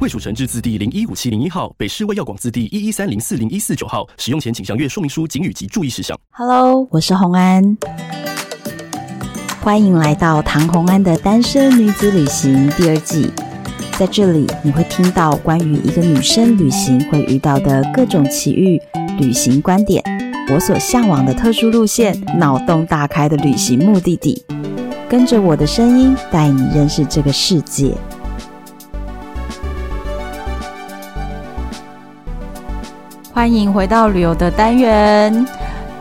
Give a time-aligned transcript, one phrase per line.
[0.00, 4.06] 卫署成制字第零一五七零一号，北市卫药广字第一一三零四零一四九号。
[4.16, 6.16] 使用前请详阅说明书、警语及注意事项。
[6.30, 7.76] Hello，我是洪安。
[9.60, 13.28] 欢迎来到唐红安的单身女子旅行第二季，
[13.98, 18.80] 在这里你会听到关于一个女生旅行会遇到的各种奇遇、
[19.18, 20.00] 旅行观点，
[20.54, 24.44] 我所向往的特殊路线，脑洞大开的旅行目的地，
[25.08, 27.92] 跟着我的声音带你认识这个世界。
[33.38, 35.46] 欢迎回到旅游的单元。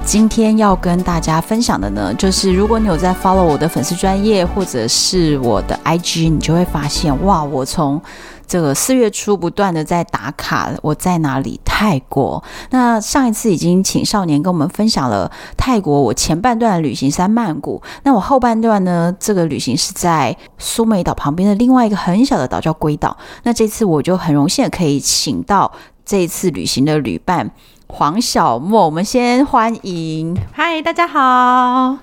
[0.03, 8.01] 今天要跟大家分享的呢，就是如果你有在 follow 我的粉丝专业或者是我的 IG，你就会发现，哇，我从
[8.47, 11.59] 这个四月初不断的在打卡，我在哪里？
[11.63, 12.43] 泰国。
[12.71, 23.15] 那上一次已经请少年跟我们分享了泰国我前半段的旅行在曼谷，那我后半段呢，这个旅行是在苏梅岛旁边的另外一个很小的岛叫龟岛。
[23.43, 25.71] 那这次我就很荣幸可以请到
[26.07, 27.51] 这一次旅行的旅伴。
[27.87, 30.37] 黄小莫，我们先欢迎。
[30.53, 31.97] 嗨，大家好。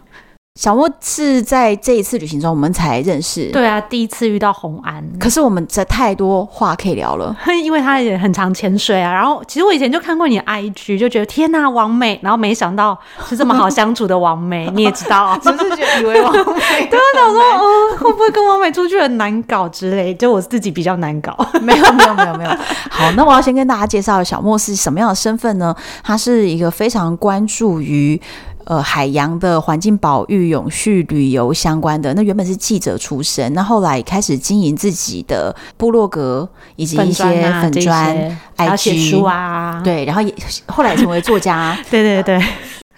[0.57, 5.05] 小莫是在这一次旅行中我们才认识，对啊，第一次遇到红安。
[5.19, 9.13] 可是我们这太多话可以聊了， 因为他也很常潜水啊。
[9.13, 12.21] 然后其实我以前就看过你的 IG，就觉得天呐，王美。
[12.23, 12.97] 然后没想到
[13.29, 16.87] 是这么好相处的王美， 你也知道， 只是觉得以为王美。
[16.89, 20.15] 对啊，想说哦，会不会跟王美出去很难搞之类？
[20.15, 21.37] 就我自己比较难搞。
[21.63, 22.51] 没有，没有，没有，没有。
[22.91, 25.75] 好，那我要先跟大家介绍小莫是什么样的身份呢？
[26.05, 28.23] 他是一个非常关注于。
[28.65, 37.25] 呃，海洋的环境保育、永续旅游相关的，那原本是记者出身，那后来开始经营自己的部落格以及一些
[37.61, 40.35] 粉专、IG 写书啊，对，然后也
[40.67, 42.43] 后来成为作家， 对对对，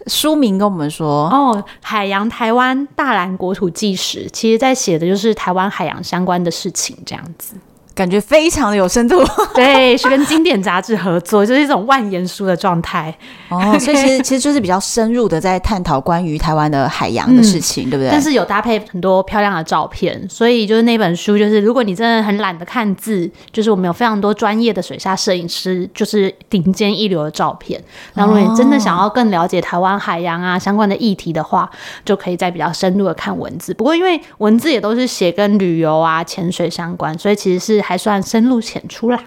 [0.06, 7.54] 书名跟我们说哦，《海洋台湾大蓝国土纪实》，其实在写的就是台湾海洋相关的事情，这样子。
[7.96, 9.24] 感觉非常的有深度，
[9.54, 13.12] 对，是跟经典杂志合作， 就是一种万言书的状态。
[13.48, 18.10] 哦，所以其实 其实就是比较深入的在探讨关于台湾的海洋的事情，嗯，对不对？
[18.10, 27.82] 但是有搭配很多漂亮的照片，所以就是那本书，就是如果你真的很懒得看字，就是我们有非常多专业的水下摄影师，就是顶尖一流的照片。
[28.12, 31.70] 然后如果你真的想要更了解台湾海洋啊相关的议题的话，
[32.04, 33.72] 就可以再比较深入的看文字。
[33.72, 37.85] 不过因为文字也都是写跟旅游啊潜水相关，所以其实是。
[37.86, 39.22] 还算深入浅出啦。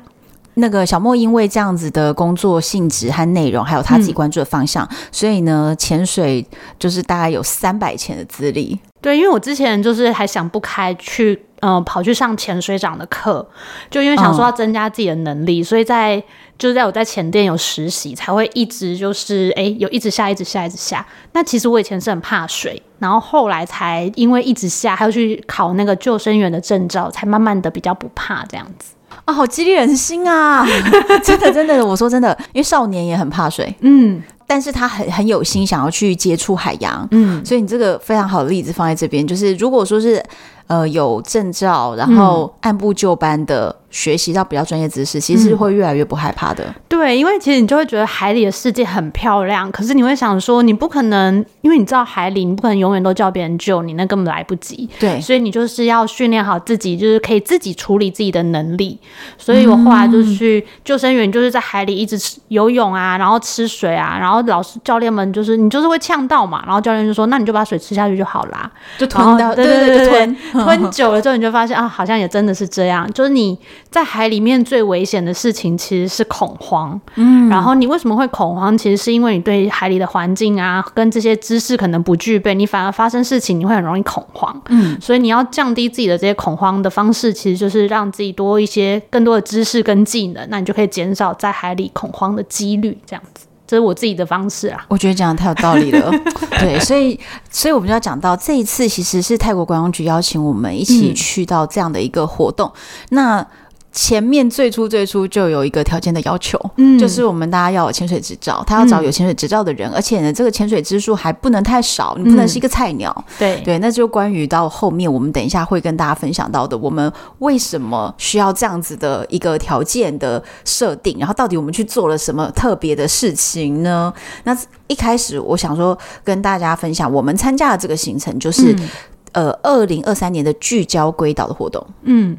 [0.56, 6.46] 那个小莫因为这样子的工作性质和内容，还有他自己关注的方向，嗯、所以呢，潜水
[6.78, 8.78] 就是大概有三百潜的资历。
[9.00, 13.48] 对，因为我之前就是还想不开去，呃，跑去上潜水长的课，
[13.90, 16.22] 就因为想说要增加自己的能力，嗯、所以在
[16.58, 21.06] 就是在我在前店有实习，才会一直就是哎，有一直下，一直下，一直下。
[21.34, 28.94] 那其实我以前是很怕水，然后后来才因为一直下，还要去考那个救生员的证照，才慢慢的比较不怕这样子。
[29.26, 30.66] 啊、哦，好激励人心啊！
[31.24, 40.24] 真的，真的，我说真的，因为少年也很怕水，嗯，但是他很很有心想要去接触海洋，嗯，所以你这个非常好的例子放在这边，就是如果说是
[40.70, 43.70] 呃有证照，然后按部就班的。
[43.70, 46.64] 嗯学习到比较专业知识，其实会越来越不害怕的。
[46.64, 46.76] 嗯。
[46.88, 54.88] 对，因为其实你就会觉得海里的世界很漂亮，可是你会想说，你不可能，因为你知道海里，你不可能永远都叫别人救你，那根本来不及。
[55.00, 59.00] 对，所以你就是要训练好自己，就是可以自己处理自己的能力。
[59.40, 62.16] 所以我后来就去救生员，就是在海里一直
[62.50, 73.58] 游泳啊，然后吃水啊，然后老师教练们就是你就是会呛到嘛，然后教练就说，那你就把水吃下去就好啦，就吞到，对对对，对，就吞 吞久了之后，你就发现啊，好像也真的是这样，就是你。
[73.92, 78.78] 在海里面最危险的事情其实是恐慌，嗯，然后你为什么会恐慌？
[78.78, 94.84] 其实是因为你对海里的环境啊，跟这些知识可能不具备，你反而发生事情你会很容易恐慌，嗯，所以你要降低自己的这些恐慌的方式，其实就是让自己多一些更多的知识跟技能，那你就可以减少在海里恐慌的几率，这样子，这是我自己的方式啊。
[94.88, 96.12] 我觉得讲的太有道理了，
[96.60, 97.20] 对，所以，
[97.52, 102.76] 所以我们就要讲到这一次，其实是泰国观光局邀请我们一起去到这样的一个活动，嗯、
[103.12, 103.48] 那。
[103.92, 113.14] 前面最初最初就有一个条件的要求，嗯，就是我们大家要有潜水执照，他要找有潜水执照的人，嗯、而且呢，这个潜水支数还不能太少，你不能是一个菜鸟。
[113.18, 124.14] 嗯、对对，那就关于到后面我们等一下会跟大家分享到的，我们为什么需要这样子的一个条件的设定，然后到底我们去做了什么特别的事情呢？
[124.44, 124.56] 那
[124.88, 128.90] 一开始我想说跟大家分享，我们参加的这个行程就是、嗯、
[129.32, 132.38] 呃，二零二三年的聚焦归岛的活动，嗯。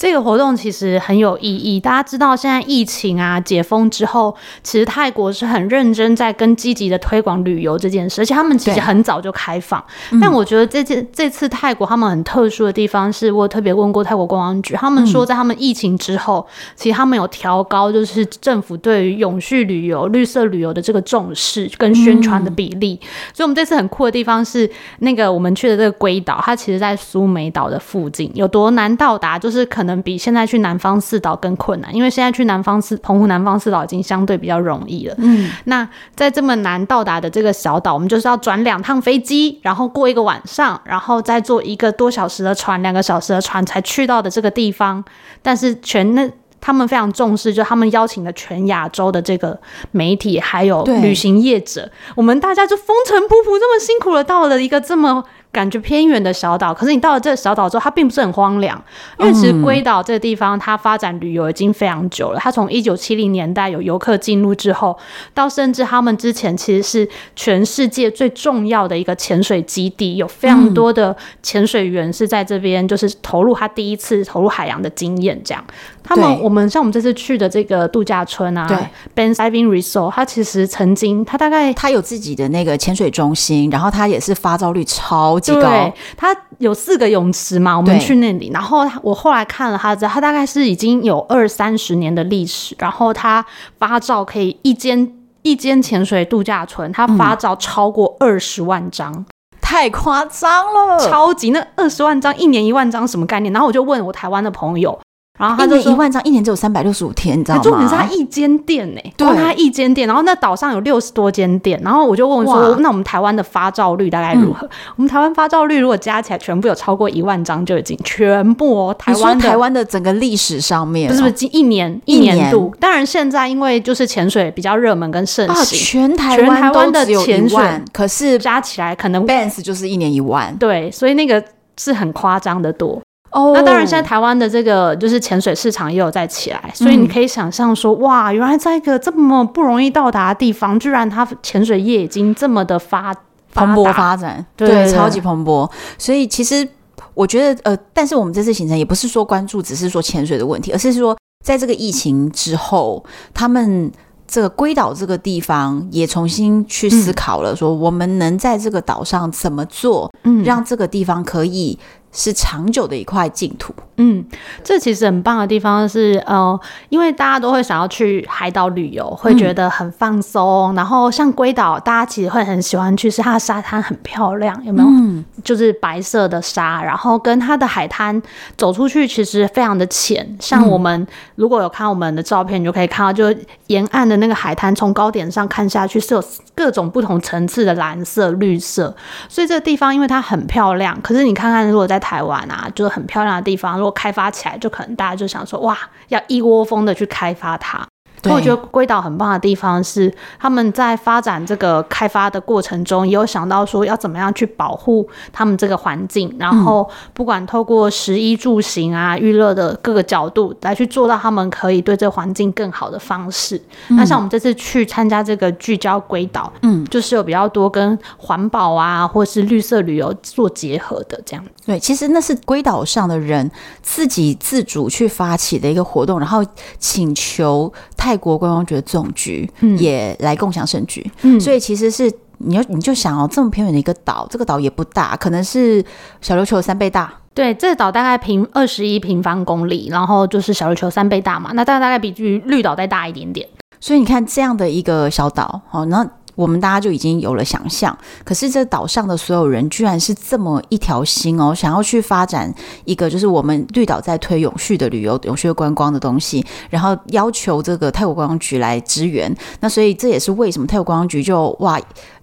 [0.00, 1.78] 这个活动其实很有意义。
[1.78, 9.84] 大家知道，现在疫情啊解封之后，其实泰国是很认真在跟积极的推广旅游这件事，而且他们其实很早就开放。
[10.18, 22.98] 但我觉得这次这次泰国他们很特殊的地方是，我特别问过泰国公安局，他们说在他们疫情之后，其实他们有调高，就是政府对于永续旅游、绿色旅游的这个重视跟宣传的比例。
[23.34, 24.70] 所以，我们这次很酷的地方是，
[25.00, 29.38] 那个我们去的这个龟岛，它其实在苏梅岛的附近，有多难到达？
[29.38, 35.14] 就是可能比现在去南方四岛更困难，因为现在去南方四澎湖南方四岛已经相对比较容易了。
[35.18, 45.02] 嗯，那在这么难到达的这个小岛，我们就是要转两趟飞机，然后过一个晚上，然后再坐一个多小时的船，两个小时的船才去到的这个地方。
[45.42, 49.58] 但是全那他们非常重视，就他们邀请了全亚洲的这个
[49.92, 55.24] 媒体还有旅行业者，我们大家就风尘仆仆这么辛苦的到了一个这么。
[55.52, 58.80] 感觉偏远的小岛，可是你到了这个小岛之后，它并不是很荒凉，
[59.18, 62.38] 因为其实龟岛这个地方它发展旅游已经非常久了。
[62.38, 64.96] 它从一九七零年代有游客进入之后，
[65.34, 75.36] 到甚至他们之前其实是全世界最重要的一个潜水基地，有非常多的潜水员是在这边，就是投入他第一次投入海洋的经验。
[75.44, 75.64] 这样，
[76.04, 78.76] 他们我们像我们这次去的这个度假村啊，对
[79.16, 85.39] ，Ban Diving Resort，它其实曾经它大概它有自己的那个潜水中心，然后它也是发照率超。
[85.40, 93.44] 对，它有四个泳池嘛，我们去那里，然后我后来看了它，它大概是已经有二三十年的历史，然后它
[93.78, 99.26] 发照可以一间一间潜水度假村，它发照超过二十万张，嗯，
[99.60, 103.52] 太夸张了，超级那二十万张，一年一万张什么概念？
[103.52, 104.98] 然后我就问我台湾的朋友。
[105.40, 107.62] 然后他就一万张，一年只有三百六十五天，你知道吗？
[107.62, 114.68] 重点是他一间店呢，对，他一间店，然后那岛上有六十多间店，然后我就问说，那我们台湾的发照率大概如何？
[114.96, 118.94] 我们台湾发照率如果加起来全部有超过一万张就已经全部哦。
[118.98, 122.70] 台湾台湾的整个历史上面不是不是一年一年度？
[122.78, 126.36] 当然现在因为就是潜水比较热门跟盛行，全台
[126.72, 127.58] 湾的潜水
[127.94, 131.42] 可是加起来可能 Bands 就是一年一万，对，所以那个
[131.78, 133.00] 是很夸张的多。
[133.30, 143.14] 哦，oh, 那当然，现在台湾的这个就是潜水市场也有在起来，所以你可以想象说，嗯、哇，原来在一个这么不容易到达的地方，居然它潜水业已经这么的发
[143.54, 145.70] 蓬勃发展，对，超级蓬勃。
[145.96, 146.66] 所以其实
[147.14, 153.92] 我觉得，呃，但是我们这次行程也不是说关注只是说潜水的问题，而是说在这个疫情之后，他们
[154.26, 161.78] 这个龟岛这个地方也重新去思考了，说我们能在这个岛上怎么做，嗯，让这个地方可以。
[162.12, 163.74] 是长久的一块净土。
[164.02, 164.24] 嗯，
[164.64, 166.58] 这其实很棒的地方是，呃，
[166.88, 170.72] 因为大家都会想要去海岛旅游，会觉得很放松。
[170.72, 174.88] 嗯、然后像龟岛，大家其实会很喜欢去，是它的沙滩很漂亮，有没有？
[174.88, 178.20] 嗯、就是白色的沙，然后跟它的海滩
[178.56, 180.26] 走出去其实非常的浅。
[180.40, 186.24] 像我们如果有看我们的照片，你就可以看到，就沿岸的那个海滩，从高点上看下去是有
[186.54, 188.96] 各种不同层次的蓝色、绿色。
[189.28, 197.86] 所以这个地方因为它很漂亮，可是你看看如果在台湾啊，就是很漂亮的地方，如果开发起来，就可能大家就想说，哇，要一窝蜂的去开发它。
[198.22, 213.60] 对我觉得龟岛很棒的地方是，他们在发展这个开发的过程中，也有想到说要怎么样去保护他们这个环境，然后不管透过食衣住行啊、娱乐的各个角度来去做到他们可以对这环境更好的方式。
[213.88, 221.44] 嗯、那像我们这次去参加这个聚焦龟岛，嗯，就是有比较多跟环保啊，或是绿色旅游做结合的这样。
[221.64, 223.50] 对，其实那是龟岛上的人
[223.82, 226.44] 自己自主去发起的一个活动，然后
[226.78, 227.72] 请求
[228.10, 229.48] 泰国观光局的总局
[229.78, 231.08] 也来共享盛举。
[231.22, 235.84] 嗯，所以其实是你要你就想哦，这么偏远的一个岛，这个岛也不大，可能是
[236.20, 237.12] 小琉球的三倍大。
[237.32, 243.48] 对，这个岛大概平二十一平方公里，然后就是小琉球三倍大嘛，那大概大概比绿岛再大一点点。
[243.78, 246.04] 所以你看这样的一个小岛，哦，那。
[246.40, 247.94] 我们大家就已经有了想象，
[248.24, 252.50] 可是这岛上的所有人居然是这么一条心哦，想要去发展
[252.86, 259.30] 一个就是我们绿岛在推永续的旅游、永续的观光的东西，然后要求这个泰国观光局来支援。
[259.60, 261.78] 那所以这也是为什么泰国观光局就哇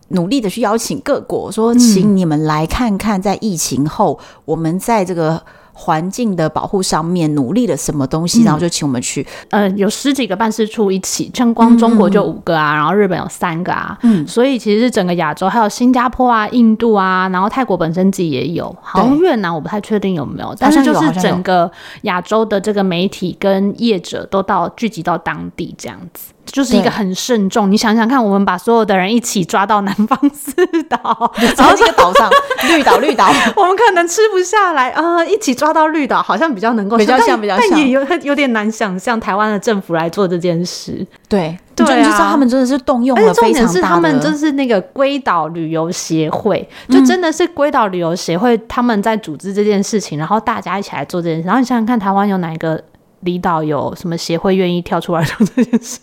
[0.08, 5.44] 努力的去邀请各国说，请你们来看看，在疫情后我们在这个。
[5.80, 9.26] 环境的保护上面努力了什么东西，嗯、然后就请我们去。
[9.52, 26.34] 呃，有十几个办事处一起，像光中国就五个啊，嗯、然后日本有三个啊，嗯，所以其实是整个亚洲还有新加坡啊、印度啊，然后泰国本身自己也有，好像越南我不太确定有没有，但是就是整个亚洲的这个媒体跟业者都到聚集到当地这样子。
[26.48, 32.30] 就是一个很慎重，你想想看，我们把所有的人一起抓到南方四岛，然后这个岛上
[32.70, 35.26] 绿岛绿岛，我们可能吃不下来啊、呃！
[35.26, 41.06] 一起抓到绿岛，好像比较能够比较像，比较像，但也有有点难想象台湾的政府来做这件事。
[41.28, 43.68] 对，对啊，你就知道他们真的是动用了非常大的。
[43.68, 51.46] 重点是他们就是那个龟岛旅游协会，就真的是龟岛旅游协会他们在组织这件事情，然后大家一起来做这件事。
[51.46, 52.82] 然后你想想看，台湾有哪一个？
[53.22, 56.00] 离岛有什么协会愿意跳出来做这件事？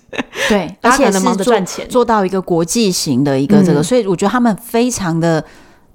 [0.49, 5.45] 对，而且是赚钱，做到一个国际型的一个这个，嗯、所以我觉得他们非常的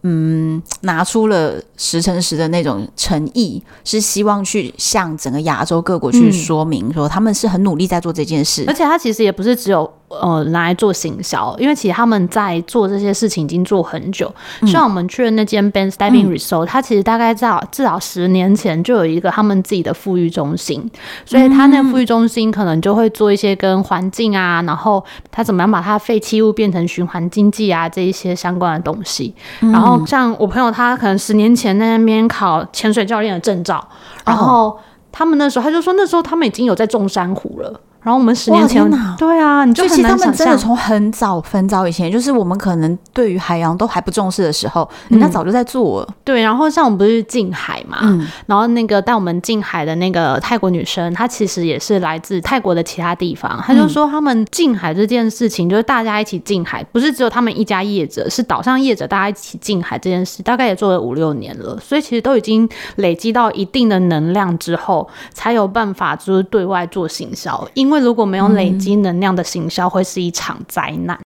[0.03, 8.63] 嗯，拿出了十乘十的那种诚意，是希望去向整个亚洲各国去说明，说他们是很努力在做这件事。
[8.67, 9.91] 而且他其实也不是只有。
[10.09, 14.33] 呃，拿来做行销，因为其实他们在做这些事情已经做很久。
[14.61, 20.89] 嗯、像我们去的那间 Ben's Diving Resort，、嗯、它其实大概在至少十年前就有一个他们自己的富裕中心，
[21.27, 29.35] 所以他那个复育中心可能就会做一些跟环境啊，然后他怎么样把它废弃物变成循环经济啊这一些相关的东西。
[29.61, 33.87] 嗯、然后像我朋友他可能十年前在那边考潜水教练的证照，
[34.25, 34.77] 然后
[35.11, 37.79] 他们那时候他就说那时候他们已经有在种珊瑚了。
[38.01, 40.17] 然后我们十年前，对啊，你就很难想象。
[40.17, 46.07] 其实他们真的从很早很早以前，就是我们可能对于海洋都还不重视的时候，人家早就在做了。
[46.09, 46.15] 嗯。
[46.23, 53.61] 对，然后像我们不是近海嘛，嗯，然后那个带我们近海的那个泰国女生，她其实也是来自泰国的其他地方。
[53.65, 61.77] 她就说他们近海这件事情，就是大家一起近海，不是只有他们一家业者，是岛上业者大家一起近海这件事，大概也做了五六年了。
[61.81, 67.67] 所以其实都已经累积到一定的能量之后，才有办法就是对外做行销。
[67.73, 71.19] 因为如果没有累积能量的行销，会是一场灾难。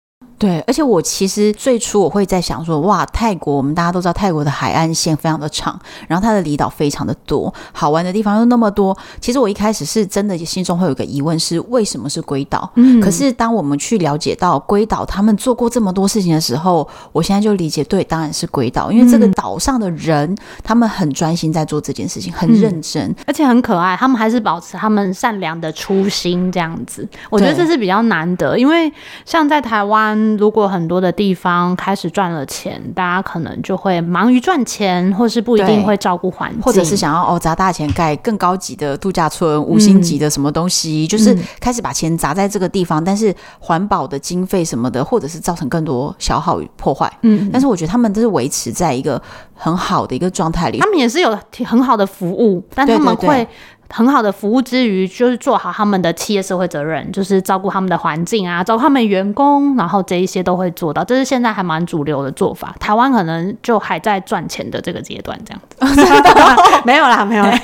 [0.41, 8.97] 对，而且我其实最初我会在想说，哇，泰国我们大家都知道，泰国的海岸线非常的长，然后它的离岛非常的多，好玩的地方又那么多。
[9.19, 12.67] 其实我一开始是真的心中会有个疑问，是为什么是龟岛？
[12.73, 27.07] 嗯，可是当我们去了解到龟岛他们做过这么多事情的时候，我现在就理解，对，当然是龟岛，因为这个岛上的人他们很专心在做这件事情，很认真，嗯，而且很可爱，他们还是保持他们善良的初心这样子。
[27.29, 28.91] 我觉得这是比较难得，因为
[29.23, 30.30] 像在台湾。
[30.37, 47.11] 如果很多的地方开始赚了钱，大家可能就会忙于赚钱，或是不一定会照顾环境，或者是想要哦砸大钱盖更高级的度假村、五星级的什么东西，嗯、就是开始把钱砸在这个地方，嗯、但是环保的经费什么的，或者是造成更多消耗与破坏。
[47.21, 49.21] 嗯，但是我觉得他们都是维持在一个
[49.53, 53.47] 很好的一个状态里，他们也是有很好的服务，但他们会。
[53.93, 61.03] 很好的服务之余，就是做好他们的企业社会责任，就是照顾他们的环境啊，照顾他们员工，然后这一些都会做到。
[61.03, 62.73] 这是现在还蛮主流的做法。
[62.79, 66.01] 台湾可能就还在赚钱的这个阶段，这样子。
[66.85, 67.59] 没有啦，没有 啦。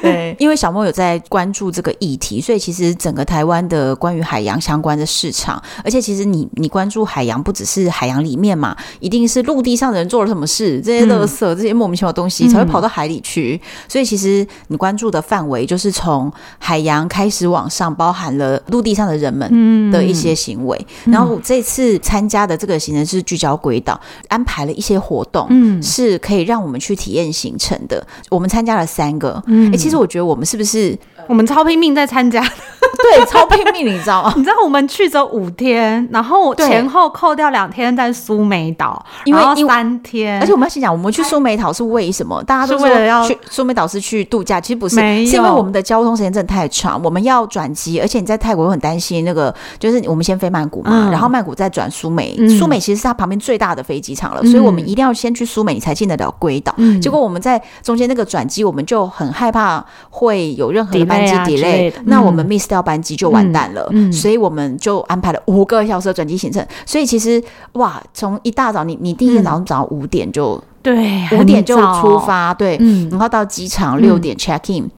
[0.00, 13.60] 对，因为小莫有在关注这个议题，所以其实整个台湾的关于海洋相关的市场，而且其实你你关注海洋，不只是海洋里面嘛，一定是陆地上的人做了什么事，这些垃圾、嗯、这些莫名其妙的东西才会跑到海里去。
[13.60, 15.07] 嗯、所以其实你关注。
[15.10, 20.86] 的范围就是从海洋开始往上，包含了陆地上的人们的一些行为。
[21.04, 28.06] 嗯、然后这次参加的这个行程是聚焦鬼岛，安排了一些活动，嗯，是可以让我们去体验行程的。
[28.30, 30.96] 我们参加了三个，嗯，哎，其实我觉得我们是不是
[31.26, 32.42] 我们超拼命在参加？
[33.02, 34.32] 对，超拼命，你知道吗？
[34.36, 40.40] 你知道我们去走五天，然后前后扣掉两天在苏梅岛，因为三天。
[40.40, 42.42] 而且我们要先讲，我们去苏梅岛是为什么？
[42.44, 42.88] 大家都说
[43.26, 44.96] 去苏梅岛是去度假，其实不是。
[44.98, 56.74] 是因为我们的交通时间真的太长，我们要转机，而且你在泰国又很担心那个，就是我们先飞曼谷嘛，嗯、然后曼谷再转苏梅，苏、嗯、梅其实是它旁边最大的飞机场了，嗯、所以我们一定要先去苏梅，你才进得了龟岛。
[56.76, 66.64] 嗯、结果我们在中间那个转机，我们就很害怕会有任何的班机 delay，、啊、那我们 miss 掉班机就完蛋了，嗯嗯、所以我们就安排了五个小时的转机行程。
[66.86, 74.84] 所以其实哇，从一大早你你第一天早上早上五点就对五点就出发，对，嗯、然后到机场六点 check in。
[74.84, 74.90] 嗯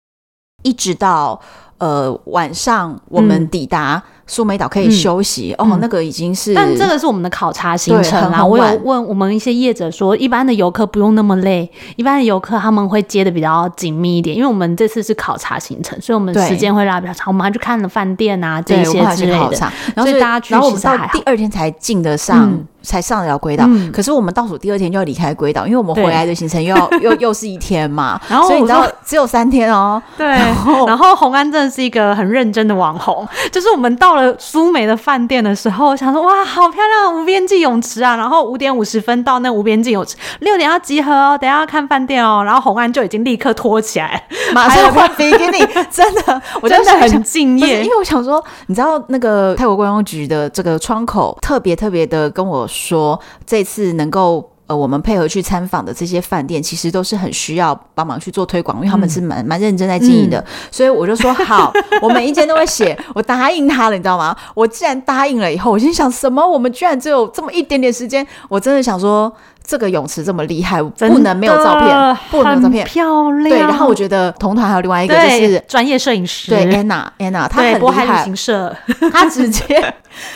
[0.62, 1.40] 一直到
[1.78, 5.78] 呃晚上，我们抵达苏梅岛可以休息、嗯、哦。
[5.80, 8.46] 那个已经是，但这个是我们的考察行程啊。
[8.46, 17.26] 我有问我们一些业者说，一般的游客不用那么累，一般的游客他们会接的比较紧密一点，因为我们这次是考察行程，所以我们时间会拉比较长。
[17.26, 22.48] 我们还去看了饭店啊这些之类的，然后所以大家去，然后我们到第二天才进得上。
[22.50, 23.64] 嗯才上得了归岛。
[23.68, 28.20] 嗯可是我们倒数第二天就要离开归岛，因为我们回来的行程又要 又又是一天嘛。
[28.28, 30.02] 然后所以你知道只有三天哦。
[30.16, 38.16] 对，然后然后红安真的是一个很认真的网红， 就是我们到了苏梅的饭店的时候，想说哇，好漂亮的无边际泳池啊！
[38.16, 42.42] 然后五点五十分到那无边际泳池，六点要集合哦，等下要看饭店哦。
[42.44, 44.22] 然后红安就已经立刻拖起来，
[44.54, 45.58] 马上换比基尼，
[45.90, 47.90] 真的，我真的很敬业因。
[47.90, 54.48] 为我想说，你知道那个泰国观光局的这个窗口特别特别的跟我说，这次能够。
[54.70, 64.32] 呃，我们配合去参访的这些饭店，其实都是很需要帮忙去做推广，因为他们是蛮蛮认真在经营的，嗯、所以我就说好， 我每一间都会写，我答应他了，你知道吗？
[64.54, 66.48] 我既然答应了以后，我心想什么？
[66.48, 69.32] 我们居然只有这么一点点时间，我真的想说，
[69.66, 73.50] 这个泳池这么厉害，不能没有照片， 不能没有照片，漂亮。
[73.50, 78.72] 对，然后我觉得同团还有另外一个就是专业摄影师，对，Anna，Anna，她很厉害，旅行社，
[79.12, 79.94] 她直接，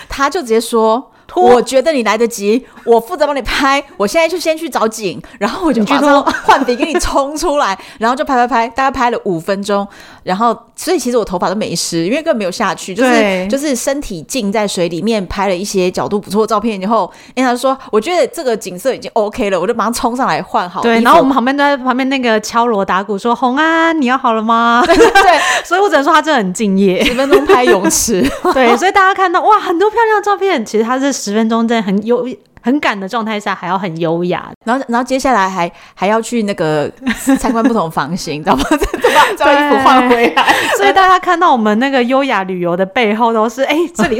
[0.08, 1.12] 她就直接说。
[1.34, 3.82] 我觉得你来得及，我负责帮你拍。
[3.96, 9.86] 我现在就先去找景，然后我就马上 换笔给你冲出来，然后就拍拍拍，大概拍了五分钟。
[10.22, 20.80] 然后，所以其实我头发都没湿，因为根本没有下去，就是就是身体浸在水里面拍了一些角度不错的照片以后，因为他说我觉得这个景色已经 OK 了，我就马上冲上来换好。
[20.80, 28.22] 对，然后我们旁边都在旁边那个敲锣打鼓说：“红安，你要好了吗？”对对对，所以我只能说他真的很敬业，十分钟拍泳池。
[28.54, 32.28] 对，所以大家看到哇，很多漂亮的照片，其实他是十分钟在很优。
[32.66, 36.90] 很赶的状态下还要很优雅，然后然后接下来还还要去那个
[37.38, 38.64] 参观不同房型，知道吗？
[38.70, 44.18] 把这衣服换回来， 所以大家看到我们那个优雅旅游的背后都是哎，这里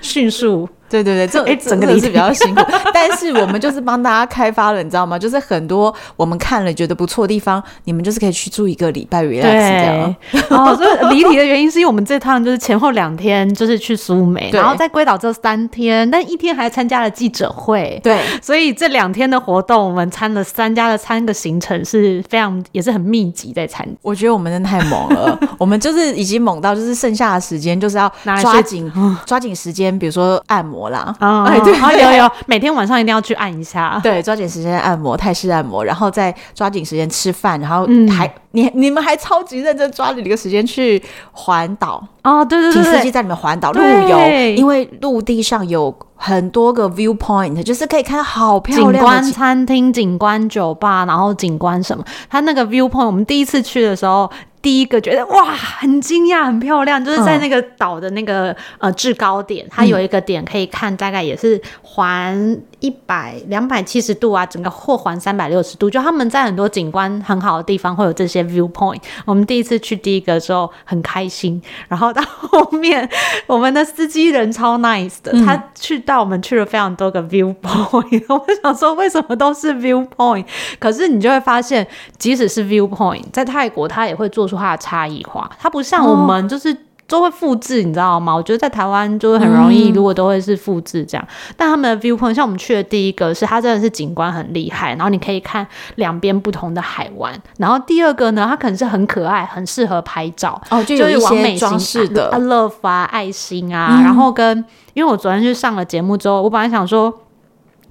[0.00, 0.68] 迅速。
[0.94, 2.62] 对对对，这哎整个是比较辛苦，
[2.94, 5.18] 但是我们就是帮大家开发了，你知道吗？
[5.18, 10.16] 就是很多我们看了觉得不错的地方，你们就是可以去住一个礼拜 relax 这样。
[10.50, 17.98] 哦，所以离题的原因是因为我们这趟就是前后两天就是去苏梅，然后在龟岛这三天，但一天还参加了记者会。
[18.04, 23.84] 对，所以这两天的活动，我们参了三家的三个行程是非常也是很密集在参。
[24.02, 28.08] 我觉得我们真的太猛了， 我们就是已经猛到就是剩下的时间就是要
[28.40, 28.92] 抓紧
[29.26, 30.83] 抓紧时间，比如说按摩。
[30.90, 31.72] 啦，哦、 哎，对，
[32.02, 44.18] 有有，每天晚上一定要去按一下， 对，抓紧时间按摩，泰式按摩，然后再抓紧时间吃饭，然后还、嗯、你你们还超级认真抓着一个时间去环岛哦，对对对，请司机在里面环岛路游，
[44.56, 54.30] 因为陆地上有很多个 view point，就是可以看到好漂亮的景观餐厅、景观酒吧，然后景观什么，它那个 view point，我们第一次去的时候。
[54.64, 69.02] 第一个觉得哇，很惊讶，很漂亮，就是在那个岛的那个、嗯、呃制高点，它有一个点可以看，大概也是环一百两百七十度啊，整个或环三百六十度，就他们在很多景观很好的地方会有这些 view point。
[69.26, 73.06] 我们第一次去第一个的时候很开心，然后到后面
[73.46, 78.24] 我们的司机人超 nice 的，嗯、他去带我们去了非常多个 view point。
[78.32, 80.46] 我想说为什么都是 view point，
[80.78, 84.53] 可是你就会发现，即使是 view point，在泰国他也会做出。
[84.56, 88.34] 它的差异化，它不像我们就是都会复制，你知道吗？
[88.34, 91.28] 我觉得在台湾就会很容易，如果都会是复制这样。
[91.56, 97.32] 但他们的 viewpoint，像我们去的第一个是它真的是景观很厉害，然后你可以看两边不同的海湾。
[97.58, 104.00] 然后第二个呢，它可能是很可爱，很适合拍照哦，就有一些装饰的 love 啊，爱心啊。
[104.02, 104.64] 然后跟
[104.94, 107.12] 因为我昨天去上了节目之后，我本来想说。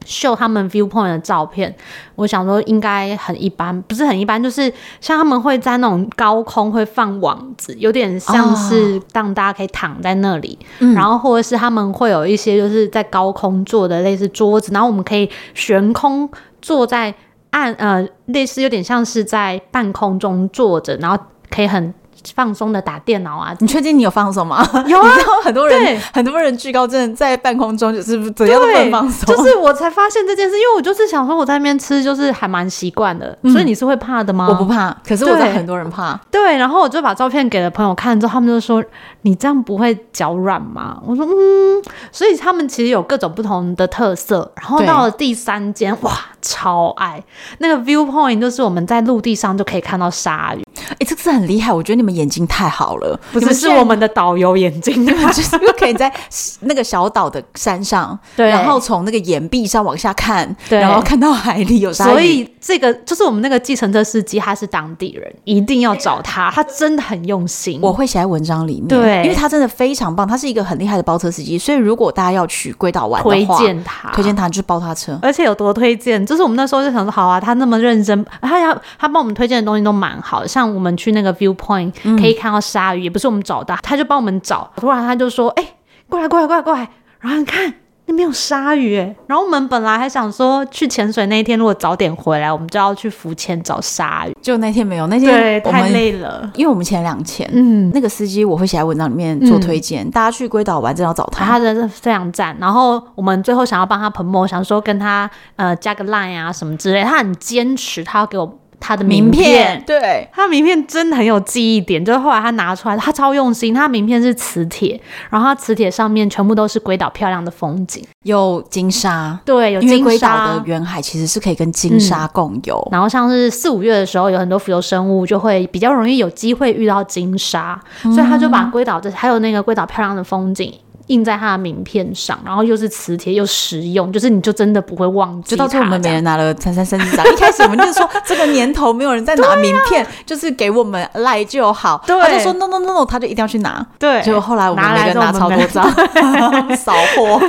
[0.06, 1.74] 秀他们 viewpoint 的照片，
[2.16, 16.30] 我想说应该很一般，不是很一般，就是像他们会在那种高空会放网子，有点像是让大家可以躺在那里，哦、然后或者是他们会有一些就是在高空做的类似桌子，然后我们可以悬空
[16.62, 17.14] 坐在
[17.52, 21.18] 岸，呃，类似有点像是在半空中坐着，然后
[21.50, 21.94] 可以很。
[22.36, 23.56] 放松的打电脑啊？
[23.60, 24.66] 你确定你有放松吗？
[24.88, 25.10] 有啊，
[25.44, 29.36] 很多人很多人惧高症在半空中就是怎样都不放松。
[29.36, 33.38] 就是我才发现这件事，因为我就是想说我在那边吃，就是还蛮习惯的。
[33.42, 34.48] 嗯、所以你是会怕的吗？
[34.50, 36.20] 我不怕，可是我在很多人怕。
[36.32, 38.84] 对，对，然后我就把照片给了朋友看之后，他们就说
[39.24, 41.82] ：“你这样不会脚软吗？”我说：“嗯。”
[42.12, 44.52] 所以他们其实有各种不同的特色。
[44.56, 46.12] 然后到了第三间，哇，
[46.44, 47.24] 超爱。
[47.58, 50.62] 那个 view point，就是我们在陆地上就可以看到鲨鱼。
[50.84, 56.14] 哎、欸，这个是很厉害，我觉得你们眼睛太好了，不是是我们的导游眼睛， 就是可以在
[56.62, 62.10] 那个小岛的山上，对，然后从那个岩壁上往下看，对，然后看到海里有鲨鱼。
[62.10, 67.80] 所以这个就是我们那个计程车司机，他是当地人，一定要找他，他真的很用心。
[67.82, 71.58] 我会写在文章里面，对，因为他真的非常棒，他是一个很厉害的包车司机。
[71.58, 81.54] 所以如果大家要去龟岛玩的话，推荐他，推荐他就是包他车，而且有多推荐，就是我们那时候就想说，好啊，他那么认真，他要他帮我们推荐的东西都蛮好的，像我们去那个 view。
[81.54, 84.70] point 可以看到鲨鱼，嗯、也不是我们找的，他就帮我们找。
[84.76, 85.76] 突然他就说：“哎、欸，
[86.10, 86.90] 过来，过来，过来，过来！”
[87.22, 87.72] 然后你看
[88.06, 89.16] 那欸、没有鲨鱼哎。
[89.28, 94.36] 然后我们本来还想说去潜水那一天如果早点回来，我们就要去浮潜找鲨鱼。
[94.42, 97.50] 就那天没有，那天太累了，因为我们前两天。
[97.54, 102.56] 嗯，那个司机我会写在文章里面做推荐，嗯、大家去龟岛玩真的要找他，他真的非常赞。
[102.60, 108.60] 然后我们最后想要帮他 promote，想说跟他呃加个 line 啊什么之类，他很坚持，他要给我。
[108.84, 112.04] 他的名片，名片对，他名片真的很有记忆点。
[112.04, 113.74] 就是后来他拿出来，他超用心。
[113.74, 119.96] 他名片是磁铁，然后他磁铁上面全部都是龟岛漂亮的风景，有金沙，对，有金沙。
[119.96, 122.78] 因为龟岛的远海其实是可以跟金沙共游。
[122.88, 130.74] 嗯、然后像是四五月的时候，有很多浮游生物就会比较容易有机会遇到金沙，嗯、所以他就把龟岛这还有那个龟岛漂亮的风景。
[131.08, 135.52] 印在他的名片上，然后又是磁铁又实用，就是你就真的不会忘记。
[135.52, 142.02] 就到最后我们每人拿了三三三十张，一开始我们就说这个年头没有人在拿名片，啊、就是给我们赖就好。
[142.08, 143.86] 对，他就说 no no no no，他就一定要去拿。
[144.00, 145.84] 对，结果后来我们每个人拿超多张，
[146.78, 147.42] 扫货。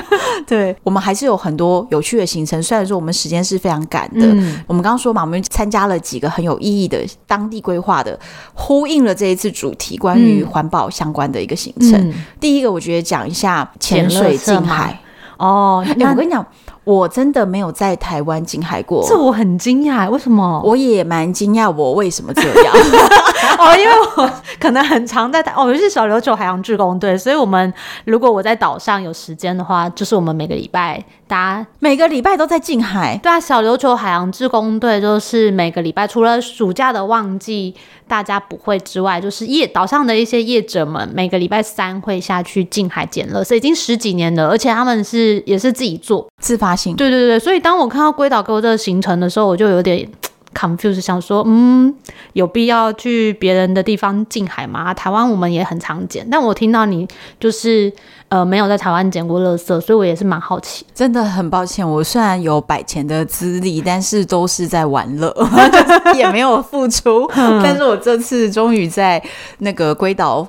[0.46, 4.26] 对，我们还是有很多有趣的行程，虽然说我们时间是非常赶的。
[4.26, 8.18] 嗯、我们刚刚说嘛，我们参加了几个很有意义的当地规划的，
[8.54, 11.92] 呼应了这一次主题关于环保相关的一个行程。
[11.92, 13.43] 嗯、第一个，我觉得讲一下。
[13.44, 14.98] 下潜水近海。
[15.36, 16.46] 哦，欸、我跟你讲，
[16.84, 20.62] 我真的没有在台湾近海过，这我很惊讶，为什么？
[20.64, 22.74] 我也蛮惊讶，我为什么这样？
[23.58, 27.72] 哦，因为我可能很常在台，哦，我是小琉球海洋志工队，所以我们
[28.04, 31.02] 如果我在岛上有时间的话，就是我们每个礼拜。
[31.26, 37.74] 大家每个礼拜都在近海，对啊，小琉球海洋志工队就是每个礼拜，除了暑假的旺季
[38.06, 50.06] 大家不会之外，就是业岛上的一些业者们每个礼拜三会下去近海捡垃圾，已经十几年了，而且他们是也是自己做自发性，对对对，所以当我看到龟岛给我这个行程的时候，我就有点
[50.54, 51.94] confused，想说，嗯，
[52.34, 54.92] 有必要去别人的地方近海吗？
[54.92, 57.08] 台湾我们也很常捡，但我听到你
[57.40, 57.90] 就是。
[58.30, 60.84] 呃，没有在台湾捡过垃圾，所以我也是蛮好奇。
[60.92, 65.32] 真的很抱歉，我虽然有百钱的资历，但是都是在玩乐，
[66.16, 67.30] 也没有付出。
[67.36, 69.22] 但是我这次终于在
[69.58, 70.44] 那个龟岛。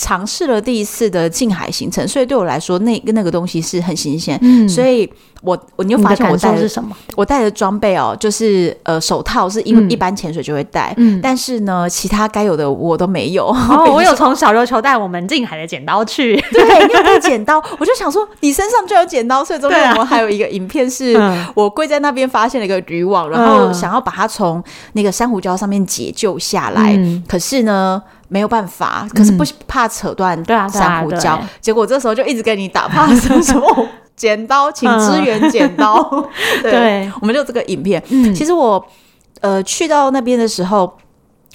[0.00, 4.38] 尝试了第一次的近海行程，所以对我来说，那个那个东西是很新鲜。
[4.40, 5.06] 嗯，所以
[5.42, 6.96] 我我你就发现我带的是什么？
[7.16, 13.48] 我带的装备哦，就是呃手套是因为一般潜水就会带，嗯，但是呢，其他该有的我都没有。
[13.48, 21.14] 哦， 我有从小琉球带我们近海的剪刀去，对，你有带剪刀， 我就想说你身上就有剪刀，所以中间我们还有一个影片，是
[21.54, 28.02] 我跪在那边发现了一个渔网，然后想要把它从那个珊瑚礁上面解救下来，可是呢。
[28.30, 30.34] 没有办法，可是不怕扯断
[30.70, 31.38] 珊瑚礁。
[31.60, 36.02] 结果这时候就一直跟你打，怕什么 什么剪刀，请支援剪刀。
[36.62, 38.02] 对，对我们就这个影片。
[38.08, 38.82] 嗯，其实我
[39.42, 40.90] 呃去到那边的时候。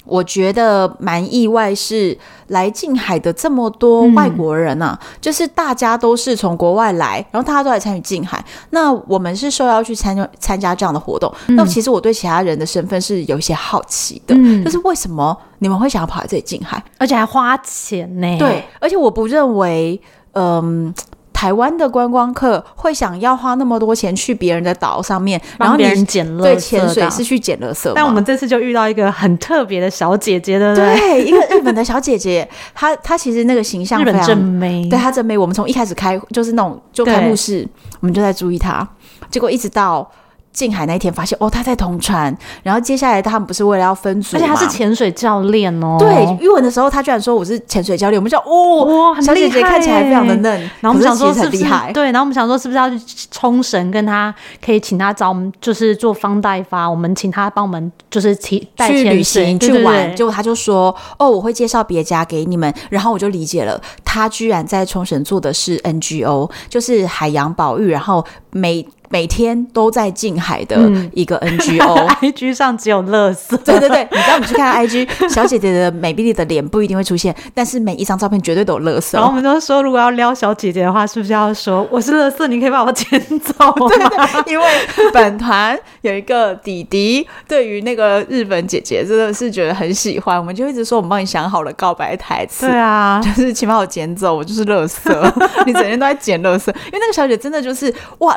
[0.06, 2.16] 我觉得蛮意外，是
[2.48, 8.42] 来近海的这么多外国人啊，嗯、就是大家都是从国外来，然后大家都来参与近海。
[8.70, 11.32] 那我们是受邀去参加参加这样的活动。
[11.48, 18.38] 嗯、那其实我对其他人的身份是有一些好奇的，嗯、就是为什么你们会想要跑来这里近海，而且还花钱呢？
[18.38, 20.00] 对，而且我不认为，
[20.32, 20.94] 嗯。
[21.36, 27.92] 台湾的观光客会想要花那么多钱去别人的岛上面，然后别人捡垃圾，对，潜水是去捡垃圾。
[27.94, 35.36] 但我们这次就遇到一个很特别的小姐姐的，对，一个日本的小姐姐，她她其实那个形象非常正妹，对她正妹。
[35.36, 37.68] 我们从一开始开就是那种就开幕式，
[38.00, 38.88] 我们就在注意她，
[39.30, 40.10] 结果一直到。
[40.56, 45.98] 近海那一天发现哦，他在同船，然后接下来他们不是为了要分组，而且他是潜水教练哦。
[46.00, 52.98] 对，鱼塭的时候他居然说我是潜水教练，我们就哦，哇，小姐姐看起来非常的嫩，然后我们想说是不是对，然后我们想说是不是要去
[53.30, 68.88] 冲绳跟他可以请他找我们就是做方代发，我们请他帮我们就是去去旅行去玩，结果他就说哦，我会介绍别家给你们，然后我就理解了，他居然在冲绳做的是 NGO，就是海洋保育，然后每。
[69.08, 70.78] 每天都在近海的
[71.12, 73.56] 一个 NGO，IG 上只有垃圾。
[73.58, 79.14] 对对对，你知道你去看 IG， 小姐姐的美丽的脸不一定会出现，但是每一张照片绝对都有垃圾。
[79.14, 83.54] 然后我们都说，如果要撩小姐姐的话，是不是要说我是垃圾，你可以把我捡走？
[83.88, 84.66] 对对，因为
[85.12, 92.66] 本团有一个弟弟，对于那个日本姐姐真的是觉得很喜欢，我们就一直说我们帮你想好了告白台词。
[92.66, 95.32] 对啊，就是请把我捡走，我就是垃圾，
[95.64, 96.68] 你整天都在捡垃圾。
[96.68, 98.36] 因为那个小姐真的就是哇。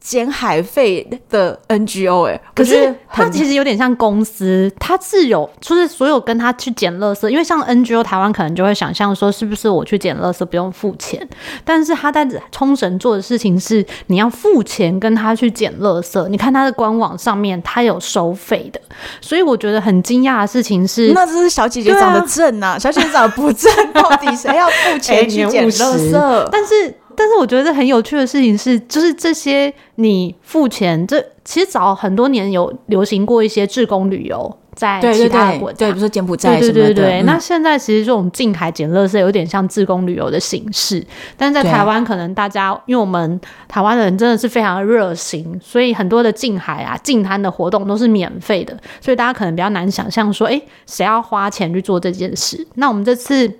[0.00, 11.28] 捡海费的 NGO 哎、欸，可是它其实有点像公司，它是有就是所有跟他去捡垃圾，因为像 NGO 台湾可能就会想象说是不是我去捡垃圾不用付钱，
[11.64, 18.80] 但是他在冲绳做的事情是你要付钱跟他去捡垃圾，你看他的官网上面他有收费的，
[19.20, 26.48] 所以我觉得很惊讶的事情是，那这是小姐姐长得正啊，啊小姐姐长得不正， 到底谁要付钱去捡垃圾？
[26.50, 26.94] 但是。
[27.20, 34.56] 但是我觉得很有趣的事情是，就是这些你付钱，这其实早很多年有流行过一些志工旅游。
[34.74, 36.72] 在其他国家，对，比如说柬埔寨什么的。
[36.72, 41.04] 对对对对，嗯、那现在其实这种近海捡垃圾有点像志工旅游的形式，
[41.36, 52.66] 但在台湾可能大家，因为我们台湾人真的是非常的热心，所以很多的近海啊、近滩的活动都是免费的，所以大家可能比较难想象说，哎，谁要花钱去做这件事？
[52.76, 53.52] 那我们这次。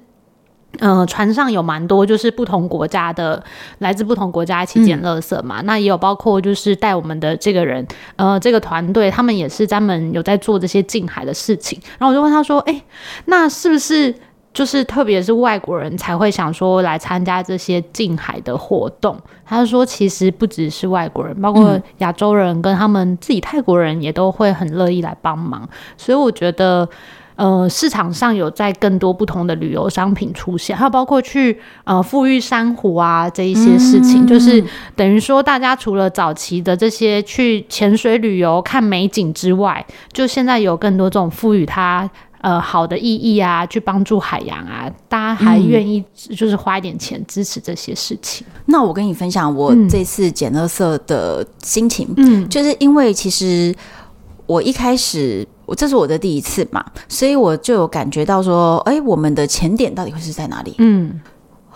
[0.78, 3.42] 呃，船上有蛮多，就是不同国家的，
[3.78, 5.60] 来自不同国家一起捡垃圾嘛。
[5.60, 11.78] 嗯、那也有包括就是带我们的这个人，呃，这个团队他们也是专门有在做这些近海的事情。
[11.98, 12.84] 然后我就问他说：“哎、欸，
[13.24, 14.14] 那是不是
[14.54, 26.88] 就是特别是外国人才会想说来参加这些近海的活动？”他就说：“其实不只是外国人，包括亚洲人跟他们自己泰国人也都会很乐意来帮忙。”所以我觉得。
[27.36, 34.62] 呃，市场上有在更多不同的旅游商品出现，还有包括去呃富裕珊瑚啊这一些事情，嗯、就是
[34.94, 42.10] 等于说大家除了早期的这些去潜水旅游看美景之外，就现在有更多这种赋予它
[42.42, 46.04] 呃好的意义啊，去帮助海洋啊，大家还愿意
[46.36, 48.46] 就是花一点钱支持这些事情。
[48.54, 53.74] 嗯、那我跟你分享我这次捡垃圾的心情，嗯，就是因为其实
[54.44, 55.48] 我一开始。
[55.70, 60.74] 我这是我的第一次嘛，所以我就有感觉到说，哎，我们的前点到底会是在哪里？
[60.78, 61.20] 嗯。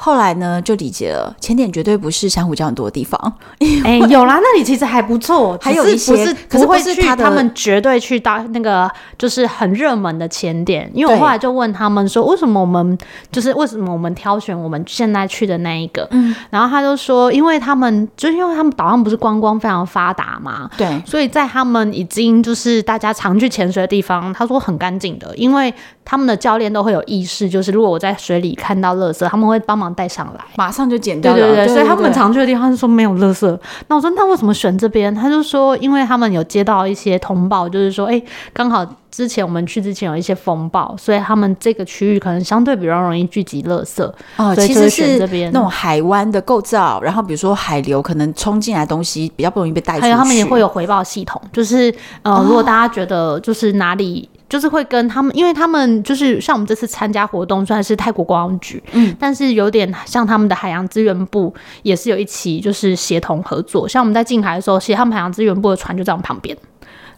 [0.05, 3.19] 后来呢，就理解了，潜点绝对不是珊瑚礁很多的地方。
[3.59, 8.87] 哎、欸，有啦，那里其实还不错，还有一些，不是可是不会去他们绝对去到那个
[9.17, 10.91] 就是很热门的潜点。
[10.93, 12.99] 因为我后来就问他们说，为什么我们
[13.33, 16.07] 就是为什么我们挑选我们现在去的那一个？
[16.11, 25.73] 嗯，然后他就说，因为他们就是因为他们岛上不是观光非常发达嘛，对，所以在他们已经就是大家常去潜水的地方，他说很干净的，因为
[26.05, 29.94] 他们的教练都会有意识，就是如果我在水里看到垃圾，他们会帮忙。
[29.95, 31.39] 带上来，马上就剪掉了。
[31.39, 33.59] 对对对，所以他们常去的地方是说没有垃圾。
[33.89, 35.15] 那我说，那为什么选这边？
[35.15, 38.21] 他就说，因为他们有接到一些通报，就是说，哎，
[38.53, 44.03] 刚好之前我们去之前有一些风暴，所以他们这个区域可能相对比较容易聚集垃圾。
[44.37, 50.03] 哦，其实是这边那种海湾的构造，然后比如说海流可能冲进来的东西比较不容易被带出去。
[50.03, 54.29] 还有他们也会有回报系统，就是呃，如果大家觉得就是哪里。
[54.49, 61.53] 就是会跟他们，因为他们就是像我们这次参加活动，虽然是泰国观光局，嗯，但是有点像他们的海洋资源部
[61.83, 63.89] 也是有一起就是协同合作。
[63.89, 66.57] 像我们在近海的时候，其实他们海洋资源部的船就在我们旁边。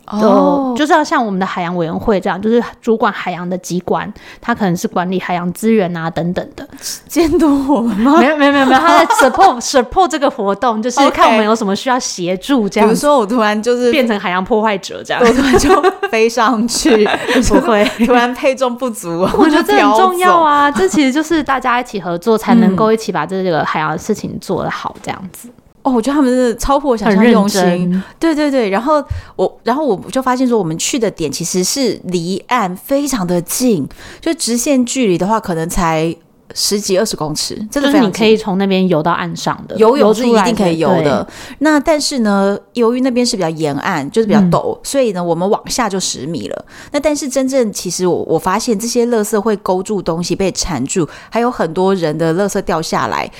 [0.06, 6.66] 哦，就是要像我们的海洋委员会这样，就是主管海洋的机关，他可能是管理海洋资源啊等等的，
[7.08, 8.18] 监督我们吗？
[8.20, 12.88] 没有没有没有没有， 他在 support support 这个活动，就是看我们有什么需要协助这样。
[12.88, 17.04] 比如说我突然就是变成海洋破坏者这样，我突然就飞上去，
[17.48, 17.84] 不会。
[18.06, 25.48] 突然配重不足， 我觉得这很重要啊，这其实就是大家一起合作才能够一起把这个海洋的事情做得好这样子。
[25.86, 28.68] 哦，我觉得他们真的超乎我想象用心，对对对。
[28.70, 29.00] 然后
[29.36, 33.86] 我，然后我就发现说，我们去的点其实是离岸非常的近，
[34.20, 36.12] 就直线距离的话，可能才
[36.54, 41.24] 十几二十公尺，真的就是你可以从那边游到岸上的，游泳是一定可以游的。
[41.60, 46.64] 那但是呢，由于那边是比较沿岸，就是比较陡，嗯、所以呢，我们往下就十米了。
[46.90, 53.30] 那但是真正其实我我发现这些垃圾会勾住东西被缠住，还有很多人的垃圾掉下来。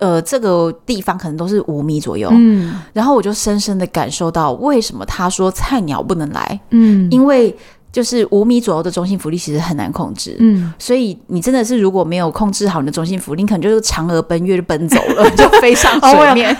[0.00, 7.56] 呃，这个地方可能都是五米左右，嗯，然后我就深深的感受到为什么他说菜鸟不能来，嗯，因为。
[7.92, 16.56] 就是五米左右的中性浮力其实很难控制，嗯，所以你真的是如果没有控制好你的中性浮力，你可能就是嫦娥奔月就奔走了， 就飞上水面。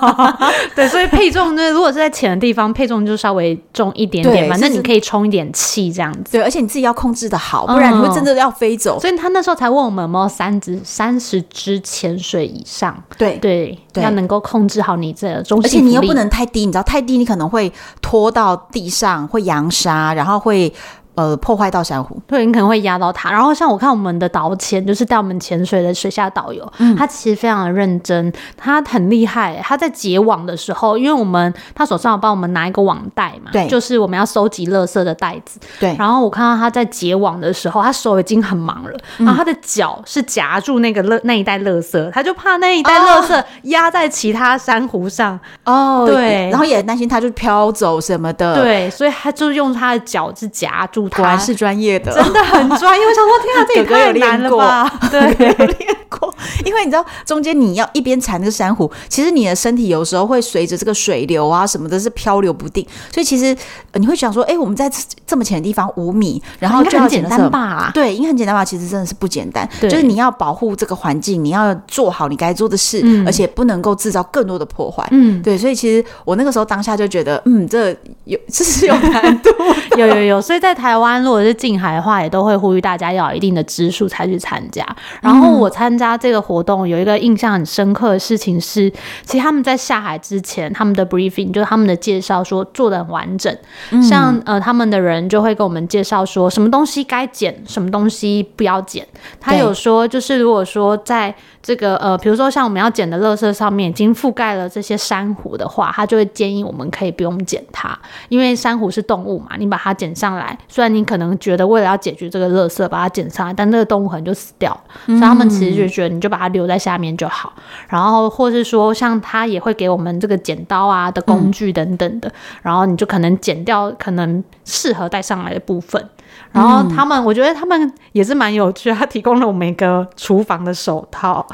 [0.76, 6.32] 对，所以配重呢，如果是在浅的地方，配重就稍微重一点点嘛，那你可以充一点气这样子。
[6.32, 9.00] 对，而且你自己要控制的好，不然你会真的要飞走。
[9.00, 13.38] 所以他那时候才问我们有没有三只三十只潜水以上，对。
[13.40, 17.72] 对，要能够控制好你这中性浮力，而且你又不能太低，你知道太低你可能会
[18.10, 20.74] 拖到地上，会扬沙，然后会。
[21.20, 23.30] 会呃破坏到珊瑚，对，你可能会压到它。
[23.30, 29.60] 然后像我看我们的导潜，就是带我们潜水的水下导游，嗯、他其实非常的认真，他很厉害。
[29.62, 35.94] 他在结网的时候，因为我们他手上有帮我们拿一个网袋嘛，对，就是我们要收集垃圾的袋子，对。
[35.98, 46.48] 然后我看到他在结网的时候，他手已经很忙了，然后他的脚是夹住那个垃那一袋垃圾，他就怕那一袋垃圾压在其他珊瑚上哦，对。
[46.50, 51.08] 然后也担心它就飘走什么的，对，所以他就用他的脚是夹住。
[51.16, 53.06] 果然是专业的，真的很专业。
[53.06, 54.90] 我想说，天啊，这也太难了吧？
[55.10, 56.32] 对，过。
[56.66, 62.86] 因为你知道中间你要一边缠那个珊瑚，其实你的身体有时候会随着这个水流啊什么的，是漂流不定。
[63.12, 63.56] 所以其实
[63.94, 64.90] 你会想说，哎，我们在
[65.26, 67.90] 这么浅的地方五米，然后就要简单吧？
[67.94, 68.64] 对，应该很简单吧？
[68.64, 75.06] 其实真的是不简单，对就是你要保护这个环境，你要做好你该做的事，嗯、而且不能够制造更多的破坏。
[75.12, 77.90] 嗯，对，所以其实我那个时候当下就觉得，嗯，这
[78.24, 79.50] 有这是有难度，
[79.96, 80.40] 有有有。
[80.40, 84.84] 所以在台湾，如果是近海的话，也都会呼吁大家要有一定的支数才去参加。
[85.20, 88.90] 然后我参加这个活动，有一个印象很深刻的事情是，
[89.24, 93.54] 其实他们在下海之前，他们的 briefing 就是他们的介绍说做的很完整。
[94.02, 99.06] 像呃，他们的人就会跟我们介绍说，什么东西该捡，什么东西不要捡。
[99.38, 107.98] 他有说，就是如果说在这个呃，比如说像我们要捡的垃圾上面已经覆盖了这些珊瑚的话，他就会建议我们可以不用捡它，
[108.30, 117.52] 因为珊瑚是动物嘛，你把它捡上来，虽然你可能觉得为了要解决这个垃圾把它捡上来，但那个动物可能就死掉了，所以他们其实就觉得你就把它留在下面就好。
[117.88, 126.08] 然后或是说，像他也会给我们这个剪刀啊的工具等等的，然后你就可能剪掉可能适合带上来的部分。
[126.52, 131.44] 然后他们，我觉得他们也是蛮有趣，他提供了我们一个厨房的手套，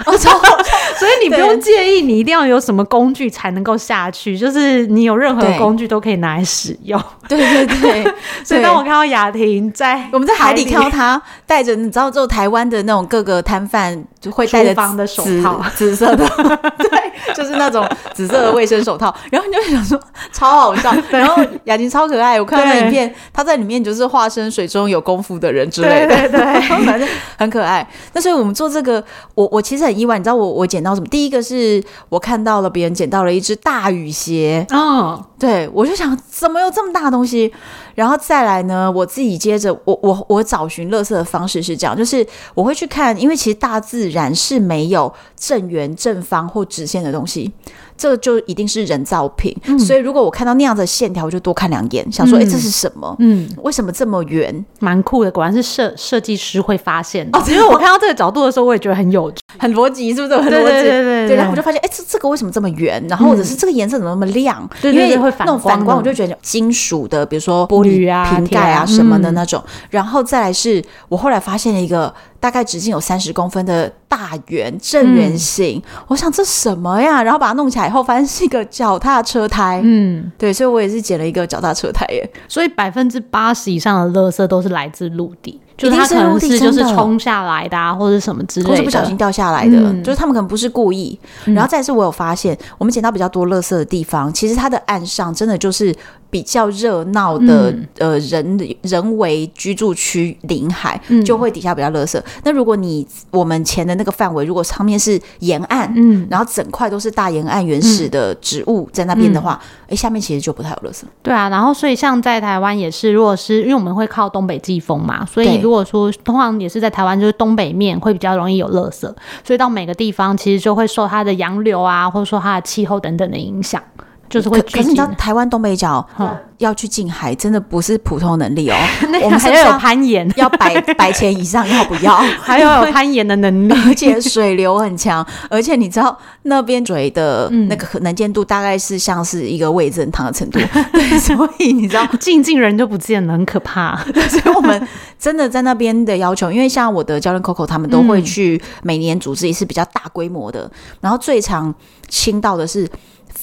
[0.98, 7.00] 所以你不用介意，你一定要有什么工具才能够下去，就是你有任何工具都可以拿来使用。
[7.28, 16.26] 对对对， 所以当我看到雅婷在我们在海里看到她带着，你知道，就台湾的那种各个摊贩就会戴着的手套，紫色的，
[16.78, 19.14] 对，就是那种紫色的卫生手套。
[19.30, 20.00] 然后你就想说
[20.32, 27.86] 超好笑， 然后雅婷超可爱，我看到那影片，她在里面就是化身水中有功夫的人之类的，对对对，反正很可爱。
[28.12, 29.02] 那所以我们做这个，
[29.34, 31.06] 我我其实很意外，你知道我我捡到什么？
[31.08, 37.52] 第一个是我看到了别人捡到了一只大雨鞋，嗯，对我就想怎么有这么大的东西？
[37.94, 47.50] 然后再来呢，我自己接着我我我找寻乐色的方式是这样，就是我会去看，因为其实大自然是没有正圆、正方或直线的东西。
[47.96, 53.14] 这个就一定是人造品，嗯、所以如果我看到那样的线条，我就多看两眼，想说，哎、嗯，这是什么？
[53.18, 54.64] 嗯，为什么这么圆？
[54.80, 57.38] 蛮酷的，果然是设设计师会发现的。
[57.38, 60.36] 哦，因为我看到这个角度的时候，我也觉得很有趣， 很逻辑，是不是？
[60.36, 61.36] 很逻辑，对对对对，对。
[61.36, 63.02] 然后我就发现，哎，这这个为什么这么圆？
[63.08, 64.68] 然后或者是这个颜色怎么那么亮？
[64.80, 65.58] 对对对，会反光。
[65.58, 69.62] 反光，我就觉得金属的，比如说玻璃啊、瓶盖啊什么的那种。
[69.90, 72.12] 然后再来是我后来发现了一个。
[72.38, 77.22] 大概直径有三十公分的大圆正圆形，嗯、我想这什么呀？
[77.22, 79.80] 然后把它弄起来以后，发现是一个脚踏车胎。
[79.82, 82.30] 嗯，对，所以我也是捡了一个脚踏车胎耶。
[82.48, 85.60] 所以百分之八十以上的垃圾都是来自陆地。
[85.76, 91.18] 就是它可能是就是冲下来的啊，或者什么之类的，或是不小心掉下来的，嗯、就是他们可能不是故意。
[91.44, 95.94] 嗯、然后再是，我有发现，我们捡到比较多垃圾的地方，其实它的岸上真的就是
[96.36, 102.20] 比较热闹的，嗯、呃，人人为居住区临海，嗯、就会底下比较垃圾。
[102.44, 111.04] 那如果你我们前的那个范围，如果上面是沿岸，嗯，然后整块都是大沿岸原始的植物在那边的话，哎、嗯，下面其实就不太有垃圾。
[111.22, 115.46] 对啊，然后所以像在台湾也是，如果是因为我们会靠东北季风嘛，所以。
[115.62, 119.00] 如果说通常也是在台湾，就是东北面会比较容易有垃圾，
[119.42, 123.82] 所以到每个地方其实就会受它的洋流啊，或者说它的气候等等的影响，
[124.28, 124.60] 就是会。
[124.62, 126.06] 可是你知道台湾东北角？
[126.18, 128.76] 嗯要去近海，真的不是普通能力哦。
[129.22, 132.16] 我们还要有攀岩， 要百 百钱以上，要不要？
[132.40, 140.58] 还要有攀岩的能力，而且水流很强，而且你知道那边水的那个能见度大概是像是一个味噌汤的程度，
[140.92, 143.94] 对，所以你知道近近人就不见了，很可怕。
[144.30, 150.70] 所以我们真的在那边的要求，因为像我的教练 Coco 他们都会去每年组织一次比较大规模的，
[151.02, 151.74] 然后最常
[152.08, 152.88] 清到的是。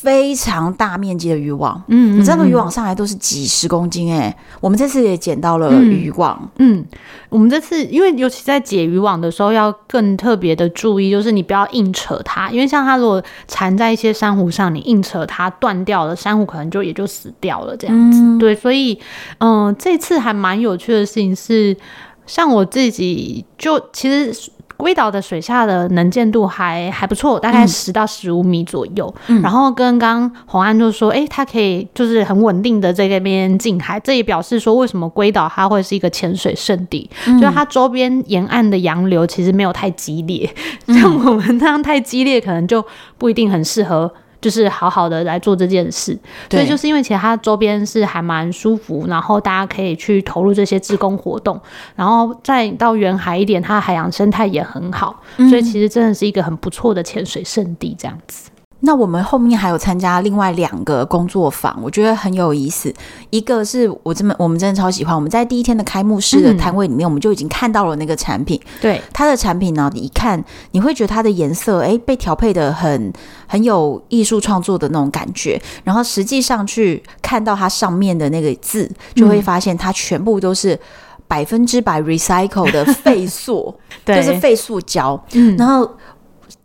[0.04, 6.86] 非常大面积的渔网，嗯，嗯，你知道那渔网上来都是几十公斤哎、欸，我们这次也捡到了渔网，嗯，嗯，
[7.30, 19.00] 我们这次因为尤其在解渔网的时候要更特别的注意，就是你不要硬扯它，因为像它如果缠在一些珊瑚上，你硬扯它断掉了，珊瑚可能就也就死掉了这样子，嗯、对，所以
[19.38, 21.78] 嗯、呃，这次还蛮有趣的事情是，
[22.26, 24.52] 像我自己就其实。
[24.78, 29.14] 龟岛的水下的能见度还还不错，大概十到十五米左右。
[29.28, 40.50] 嗯、然后跟刚刚虹安就说，哎、欸，它可以就是很稳定的在那边近海，这也表示说为什么龟岛它会是一个潜水圣地，嗯、就是它周边沿岸的洋流其实没有太激烈，
[40.88, 42.86] 嗯、像我们那样太激烈，可能就
[43.18, 44.12] 不一定很适合。
[44.44, 46.14] 就是好好的来做这件事，
[46.50, 51.58] 对，所以就是因为其实它周边是还蛮舒服，然后大家可以去投入这些志工活动，
[51.96, 58.50] 然后再到远海一点，它的海洋生态也很好，嗯、所以其实真的是一个很不错的潜水圣地这样子。
[58.86, 62.94] 那我们后面还有参加另外两个工作坊，我觉得很有意思。
[63.30, 68.60] 一个是我这么我们真的超喜欢，我们在第一天的开幕式的摊位里面，我们就已经看到了那个产品。
[68.82, 73.14] 对，它的产品呢，你一看你会觉得它的颜色哎被调配的很
[73.48, 80.78] 很有艺术创作的那种感觉，然后实际上去看到它上面的那个字，就会发现它全部都是
[81.26, 83.74] 百分之百 recycle 的废塑，
[84.04, 85.18] 对就是废塑胶。
[85.32, 85.90] 嗯，然后。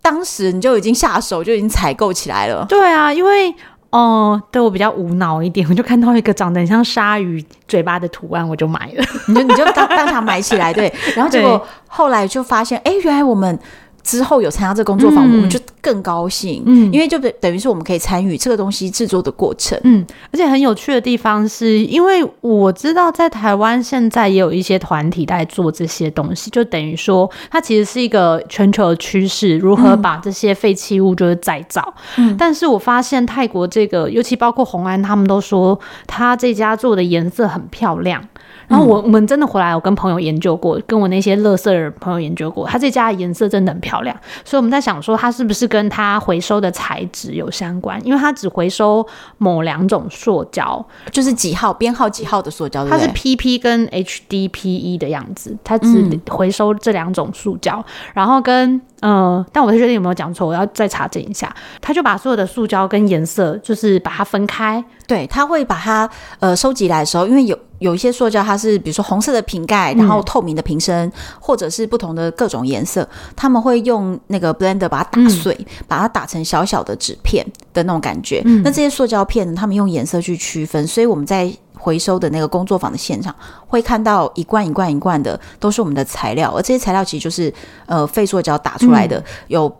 [0.09, 2.65] 当时你就已经下手，就已经采购起来了。
[2.67, 3.51] 对啊，因为
[3.91, 9.05] 哦、呃，对我比较无脑一点，我就看到一个长得很像鲨鱼嘴巴的图案，我就买了。
[9.27, 10.91] 你就你就当当场买起来，对。
[11.15, 13.59] 然后结果 后来就发现，哎，原来我们。
[14.03, 31.95] 之后有参加这个工作坊，嗯、我们就更高兴，嗯，因为就等等于是我们可以参与这个东西制作的过程，嗯，而且很有趣的地方是，因为我知道在台湾现在也有一些团体在做这些东西，就等于说它其实是一个全球的趋势，如何把这些废弃物就是再造。
[32.17, 38.23] 嗯，但是我发现泰国这个，尤其包括红安，他们都说他这家做的颜色很漂亮。
[38.69, 47.99] 然后我我们真的回来，我跟朋友研究过，跟我那些乐色的朋友研究过，他这家的颜色真的很漂亮，所以我们在想说，它是不是跟它回收的材质有相关？
[48.07, 49.05] 因为它只回收
[49.39, 58.81] 某两种塑胶，就是几号编号几号的塑胶，它是 PP 跟 HDPE 的样子，它只回收这两种塑胶，然后跟。
[59.01, 61.55] 嗯，但我不确定有没有讲错，我要再查证一下。
[61.81, 64.83] 他就把所有的塑胶跟颜色，就是把它分开。
[65.07, 66.09] 对，他会把它
[66.41, 78.43] 呃收集来的时候，因为有有一些塑胶，它是比如说红色的瓶盖，然后透明的瓶身，嗯、或者是不同的各种颜色，他们会用那个 blender 把它打碎，嗯、把它打成小小的纸片的那种感觉。
[78.45, 81.51] 嗯、那这些塑胶片，他们用颜色去区分，所以我们在。
[81.79, 83.35] 回收的那个工作坊的现场，
[83.67, 87.53] 会看到一罐一罐一罐的都是我们的材料，而这些材料其实就是
[87.87, 89.77] 呃废塑胶打出来的，嗯、有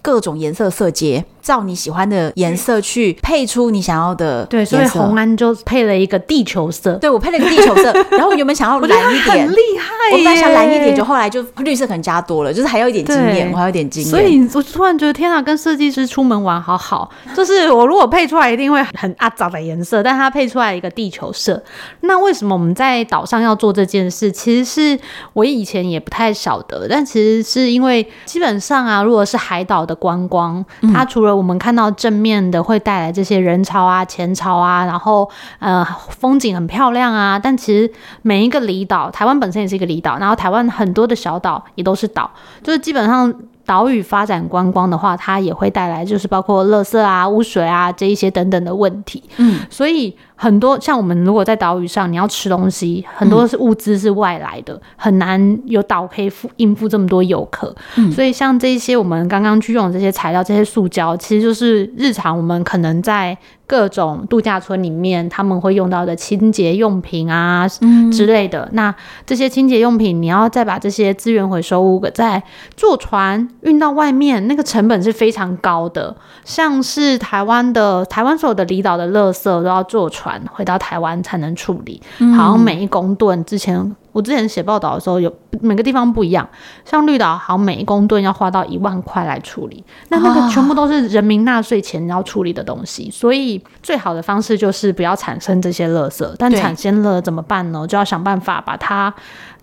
[0.00, 1.24] 各种颜色色阶。
[1.42, 4.46] 照你喜欢的颜色去配出你想要的颜色。
[4.50, 6.94] 对，所以红安就配了一个地球色。
[6.94, 9.90] 对，我配了一个地球色， 然后我原本想要蓝一点，很厉害。
[10.12, 14.10] 我本来想蓝一点，就后来就绿色可能加多了，就是还有一点经验，我还有一点经验。
[14.10, 17.10] 所以我突然觉得天啊，跟设计师出门玩好好。
[17.34, 21.62] 就是我如果配出来一定会很阿杂的颜色，但他配出来一个地球色。
[22.00, 24.30] 那为什么我们在岛上要做这件事？
[24.32, 24.98] 其实是
[25.32, 35.28] 我以前也不太晓得，但其实是因为基本上啊，如果是海岛的观光，它除了我们看到正面的会带来这些人潮啊、钱潮啊，然后
[35.58, 42.30] 呃风景很漂亮啊，但其实每一个离岛，台湾本身也是一个离岛，然后台湾很多的小岛也都是岛，
[42.62, 43.32] 就是基本上。
[43.66, 49.22] 岛屿发展观光的话，它也会带来就是包括垃圾啊、污水啊这一些等等的问题。
[49.36, 57.76] 嗯，所以很多像我们如果在岛屿上，你要吃东西，很多是物资是外来的，嗯、很难有岛可以付应付这么多游客。
[57.96, 63.36] 嗯，所以像这些我们刚刚去用的这些材料，这些塑胶，其实就是日常我们可能在。
[63.70, 67.68] 各种度假村里面他们会用到的清洁用品啊
[68.12, 68.92] 之类的，嗯、那
[69.24, 72.42] 这些清洁用品，你要再把这些资源回收物再
[72.76, 76.16] 坐船运到外面，那个成本是非常高的。
[76.44, 83.96] 像是台湾的台湾所有的离岛的垃圾都要坐船回到台湾才能处理，嗯、好像每一公吨之前。
[84.12, 86.48] 我之前写报道的时候，有每个地方不一样，
[86.84, 97.86] 像绿岛好像每一公吨要花到一万块来处理，那那个全部都是人民纳税钱要处理的东西，所以最好的方式就是不要产生这些垃圾，但产生了怎么办呢？
[97.86, 99.14] 就要想办法把它。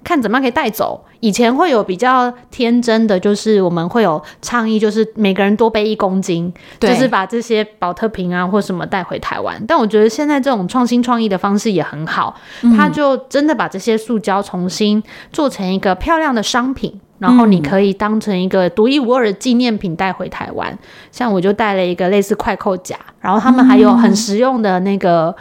[0.07, 1.03] 看怎么样可以带走。
[1.19, 9.61] 以前会有比较天真的，就是我们会有倡议，就是每个人多背一公斤，就是把这些保特瓶啊或什么带回台湾。
[9.67, 12.33] 但我觉得现在这种创新创意的方式也很好，
[12.77, 15.03] 他、嗯、就真的把这些塑胶重新
[15.33, 20.77] 做成一个漂亮的商品，然后你可以当成一个独一无二的纪念品带回台湾。
[21.11, 25.35] 像我就带了一个类似快扣夹，然后他们还有很实用的那个。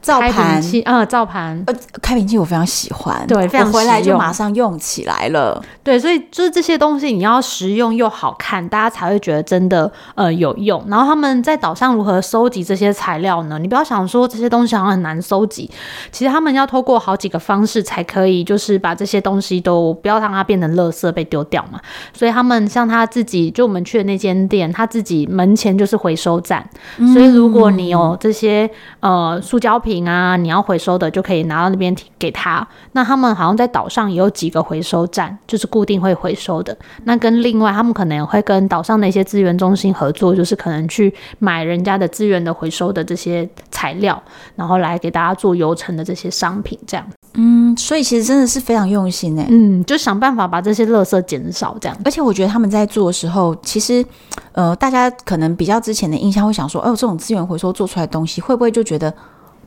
[0.00, 10.82] 灶盘器，呃，灶盘，呃，开瓶器我非常喜欢，对，非常我回来就马上用起来了，对，所以就是这些东西你要实用又好看，大家才会觉得真的呃有用。
[10.88, 13.58] 然后他们在岛上如何收集这些材料呢？
[13.58, 15.70] 你不要想说这些东西好像很难收集，
[16.10, 21.78] 其实他们要透过好几个方式才可以，就是把这些东西都不要让它变成垃圾被丢掉嘛。
[22.14, 28.70] 所以他们像他自己，就我们去的那间店，他自己门前就是回收站，嗯、所以如果你有这些
[29.00, 29.89] 呃塑胶瓶。
[29.90, 32.66] 品啊，你要回收的就可以拿到那边给他。
[32.92, 36.76] 那他们好像在岛上也有几个回收站，就是固定会回收的。
[37.02, 44.22] 那跟另外他们可能会跟岛上的一些资源中心合作，就是可能去买人家的资源的回收的这些材料，
[44.54, 47.04] 然后来给大家做游程的这些商品这样。
[47.34, 51.98] 嗯，所以其实真的是非常用心哎，嗯，就想办法把这些垃圾减少这样。
[52.04, 54.04] 而且我觉得他们在做的时候，其实
[54.52, 59.12] 呃，大家可能比较之前的印象会想说，哦，这种资源回收做出来的东西，会不会就觉得？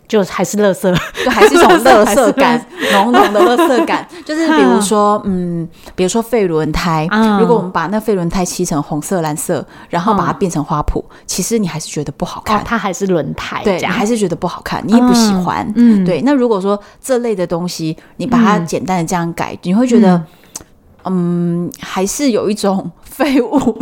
[0.08, 4.08] 就还是垃圾，就还是一种 垃圾感，浓浓的垃圾感。
[4.26, 12.60] 就是比如说，嗯，比如说废轮胎，嗯，如果我们把那废轮胎漆成红色、蓝色，然后把它变成花圃，嗯，其实你还是觉得不好看。
[12.60, 15.72] 哦，它还是轮胎，对，你还是觉得不好看，你也不喜欢。
[15.76, 16.22] 嗯，对。
[16.22, 20.22] 那如果说这类的东西，你把它简单的这样改，嗯，你会觉得。
[21.06, 23.78] 嗯，还是有一种废物，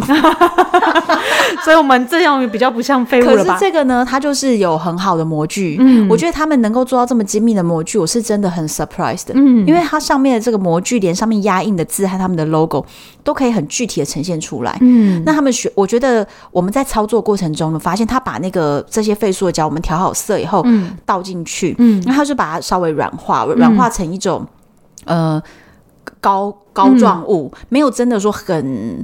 [1.63, 3.53] 所以我们这样比较不像废物了吧？
[3.53, 5.77] 可是这个呢，它就是有很好的模具。
[5.79, 9.33] 嗯，我觉得他们能够做到这么精密的模具，我是真的很 surprised 的。
[9.35, 12.85] 嗯，因为它上面的这个模具连上面压印的字和他们的 logo
[13.23, 14.77] 都可以很具体的呈现出来。
[14.81, 24.45] 嗯，那他们学，我觉得我们在操作过程中呢，发现他把那个这些废塑胶，我们调好色以后，嗯，倒进去，嗯，然后他就把它稍微软化，软化成一种，
[25.05, 25.41] 呃。
[26.19, 29.03] 膏膏状物、嗯、没有真的说很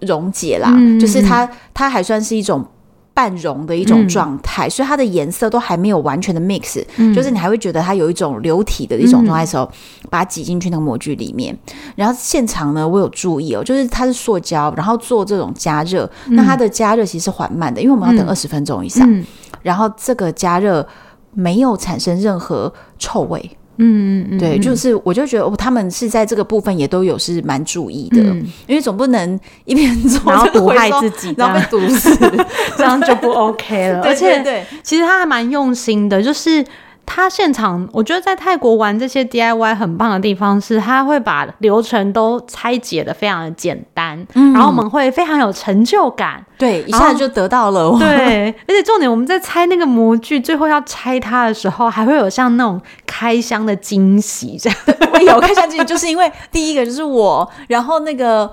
[0.00, 2.64] 溶解啦，嗯、就是它它还算是一种
[3.12, 11.56] 半溶的一种状态，嗯、所以它的颜色都还没有完全的 mix，、嗯、就是你还会觉得它有一种流体的一种状态的时候，嗯、把它挤进去那个模具里面。
[11.96, 19.24] 然后现场呢，我有注意哦，就是它是塑胶，然后做这种加热，嗯、那它的加热其实是缓慢的，因为我们要等二十分钟以上，嗯、
[19.62, 20.86] 然后这个加热
[21.32, 23.57] 没有产生任何臭味。
[23.78, 32.14] 嗯嗯嗯，对，就是我就觉得哦，他们是在这个部分也都有是蛮注意的，嗯、因为总不能一边做然后毒害自己，然后被毒死，
[32.76, 34.02] 这样就不 OK 了。
[34.06, 36.64] 而且对，其实他还蛮用心的，就是。
[37.10, 54.78] 他现场，我觉得在泰国玩这些 DIY 很棒的地方是，他会把流程都拆解的非常的简单，嗯、然后我们会非常有成就感，对，一下子就得到了， 对，而且重点我们在拆那个模具，最后要拆它的时候，还会有像那种开箱的惊喜这样，
[55.12, 58.48] 我有开箱惊喜，就是因为第一个就是我，然后那个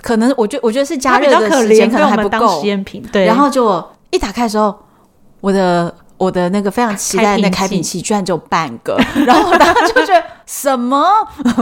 [0.00, 4.74] 可能我觉我觉得是加热的时间可能还不够，实验品，对，然后就一打开的时候，
[5.40, 5.92] 我的。
[6.18, 8.96] 我的那个非常期待的那开瓶器居然只有半个，
[9.26, 11.06] 然后我当时就觉得什么，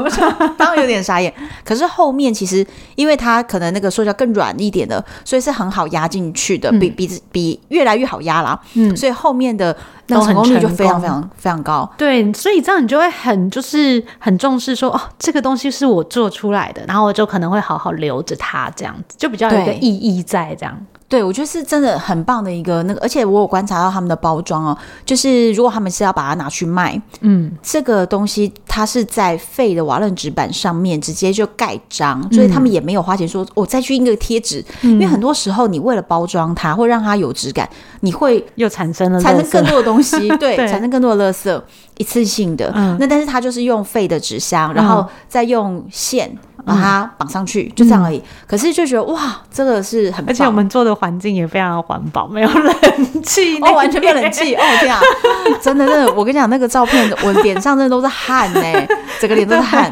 [0.57, 1.33] 当然有点傻眼。
[1.65, 8.59] 可是后面其实因为它可能那个塑胶更软一点的，所以是很好压进去的，比比比越来越好压啦。
[8.75, 9.77] 嗯，所以后面的
[10.07, 11.91] 那个成功率就非常非常非常高。
[11.99, 20.79] 对，所以这样你就会很就是很重视说哦，这个东西是我做出来的，然后我就可能会好好留着它，这样子就比较有一个意义在这样。
[21.15, 37.69] 对，我觉得是真的很棒的一个那个，而且我有观察到他们的包装哦，就是如果他们是要把它拿去卖，嗯，这个东西它是在废的瓦楞纸板上面直接就盖章，嗯、所以他们也没有花钱说我、哦、再去印个贴纸，嗯、因为很多时候你为了包装它或让它有质感，
[38.01, 41.63] 你会又产生了产生更多的东西， 对，对产生更多的垃圾，
[41.99, 46.37] 一次性的，嗯、那但是它就是用废的纸箱，然后再用线。
[46.65, 48.23] 把它绑上去，就这样而已。
[48.47, 55.01] 可是就觉得哇，这个是很，而且我们做的环境也非常的环保，没有冷气，哦，完全没有冷气，哦天啊，
[55.61, 58.63] 真的真的，我跟你讲那个照片，我脸上真的都是汗呢，
[59.21, 59.91] 整个脸都是汗。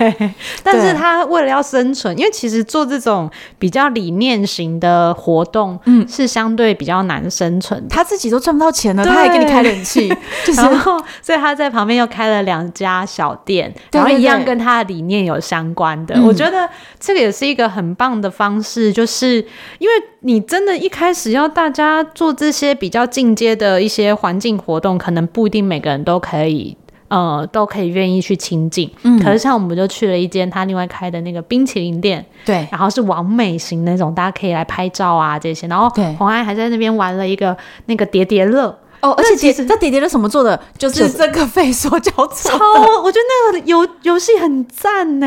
[0.63, 7.87] 但是他为了要生存，因为其实做这种比较理念型的活动，嗯，是相对比较难生存。
[7.89, 10.09] 他自己都赚不到钱了，他还给你开冷气，
[10.45, 16.62] 就是，然后所以他在旁边又开了两家小店，然后一样跟他的理念有相关的，我觉得。
[16.99, 19.37] 这个也是一个很棒的方式，就是
[19.79, 26.77] 因为你真的一开始要大家做这些比较进阶的一些环境活动，可能不一定每个人都可以，
[27.09, 28.91] 呃，都可以愿意去亲近。
[29.03, 35.67] 嗯，可是像我们就去了一间他另外开的那个冰淇淋店，对，然后是完美型那种，大家可以来拍照啊这些。
[35.67, 37.57] 然后红安还在那边玩了一个
[37.87, 38.79] 那个叠叠乐。
[39.03, 40.59] 哦，而且其实这叠叠乐什么做的？
[40.79, 42.11] 就是这个 废塑胶。
[42.13, 42.57] 超，
[43.03, 45.27] 我觉得那个游游戏很赞呢。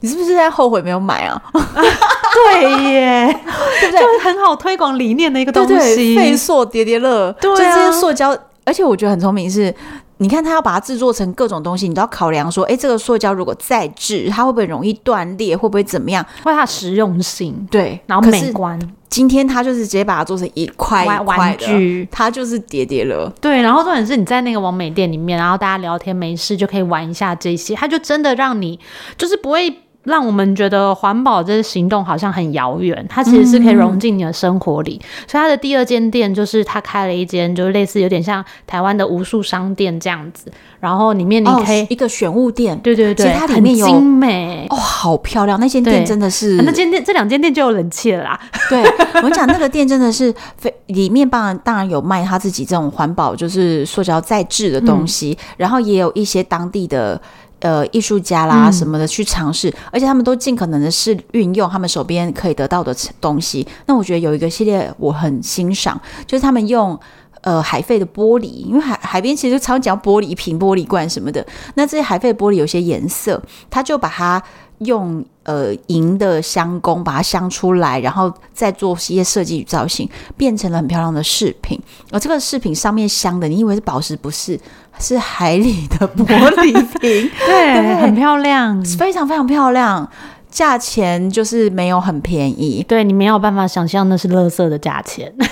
[0.00, 1.40] 你是不是在后悔没有买啊？
[1.52, 3.40] 对耶，
[3.80, 4.00] 对不对？
[4.00, 6.16] 就很好推广理念的一个东西。
[6.16, 9.72] 废塑叠叠乐，对啊，就这些塑胶，而且我觉得很聪明是。
[10.18, 15.56] 你看，他要把它制作成各种东西，你都要考量说，哎，这个塑胶如果再制，它会不会容易断裂？
[15.56, 16.24] 会不会怎么样？
[16.44, 17.66] 或它实用性？
[17.70, 18.78] 对，然后美观。
[19.08, 23.32] 今天他就是直接把它做成一块一块的玩具，它就是叠叠乐。
[23.40, 28.78] 对，然后重点是你在那个网美店里面，然后大家聊天没事就可以玩一下这些，它就真的让你
[29.16, 29.72] 就是不会。
[30.04, 35.00] 让我们觉得环保这个行动好像很遥远，它其实是可以融进你的生活里。
[35.02, 40.52] 嗯、所以它的第二间店就是它开了一间，就是类似有点像台湾的无数商店这样子。
[40.80, 45.58] 然后里面你可以、哦、一个选物店，对对对，其实它里面有很精美哦，好漂亮。
[45.58, 48.38] 那间店真的是，那间店这两间店就有冷气了啦。
[48.68, 48.82] 对，
[49.14, 57.18] 我们讲那个店真的是非里面当然当然有卖他自己这种环保就是塑胶再制的东西，嗯、然后也有一些当地的。
[57.64, 63.66] 呃，艺术家啦什么的去尝试，嗯、而且他们都尽可能的是运用他们手边可以得到的东西。
[63.86, 66.98] 那我觉得有一个系列我很欣赏，就是他们用
[67.40, 71.42] 呃海废的玻璃，因为海海边其实就常讲玻璃瓶、玻璃罐什么的。
[71.74, 74.42] 那这些海废玻璃有些颜色，他就把它
[74.80, 81.80] 用呃银的镶工把它镶出来，然后再做一些设计与造型，变成了很漂亮的饰品。
[82.10, 84.58] 而这个饰品上面镶的，你以为是宝石，不是？
[84.96, 90.08] 是海里的玻璃瓶，对， 对，很漂亮， 非常非常漂亮，
[90.48, 95.34] 价钱就是没有很便宜，对，你没有办法想象那是垃圾的价钱。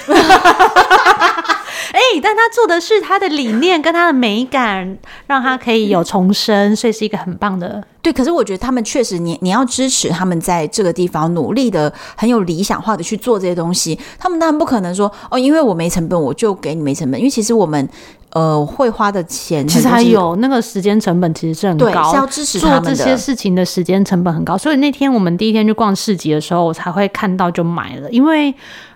[2.22, 7.82] 但他做的是他的理念跟他的美感，让他可以有重生，所以是一个很棒的。
[8.00, 13.98] 对，可是我觉得他们确实你，你你要支持他们在这个地方努力的，很有理想化的去做这些东西。
[14.18, 17.20] 他们当然不可能说哦，因为我没成本，我就给你没成本。
[17.20, 17.88] 因为其实我们
[18.30, 24.58] 呃会花的钱，其实还有那个时间成本，其实是很高，是要支持做这些事情的时间成本很高。
[24.58, 28.52] 所以那天我们第一天去逛市集的时候，我才会看到就买了，因为。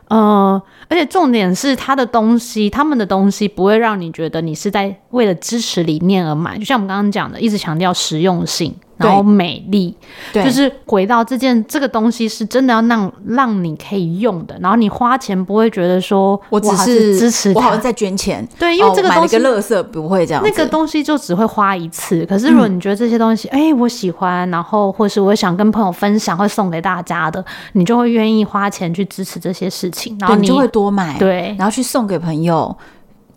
[0.09, 8.75] 呃，而且重点是他的东西，他们的东西不会让你觉得你是在为了支持理念而买，就像我们刚刚讲的，一直强调实用性。
[8.97, 9.95] 然后美丽，
[10.33, 22.25] 对，就是回到这件这个东西是真的要让让你可以用的，然后你花钱不会觉得说我只是，是支持，我好像在捐钱，对，因为这个东西、哦、买了个垃圾不会这样，那个东西就只会花一次。
[22.27, 32.77] 可是如果你觉得这些东西，哎、嗯欸，我喜欢，然后或是我想跟朋友分享，会送给大家的，你就会愿意花钱去支持这些事情，然后你，你就会多买，对，然后去送给朋友。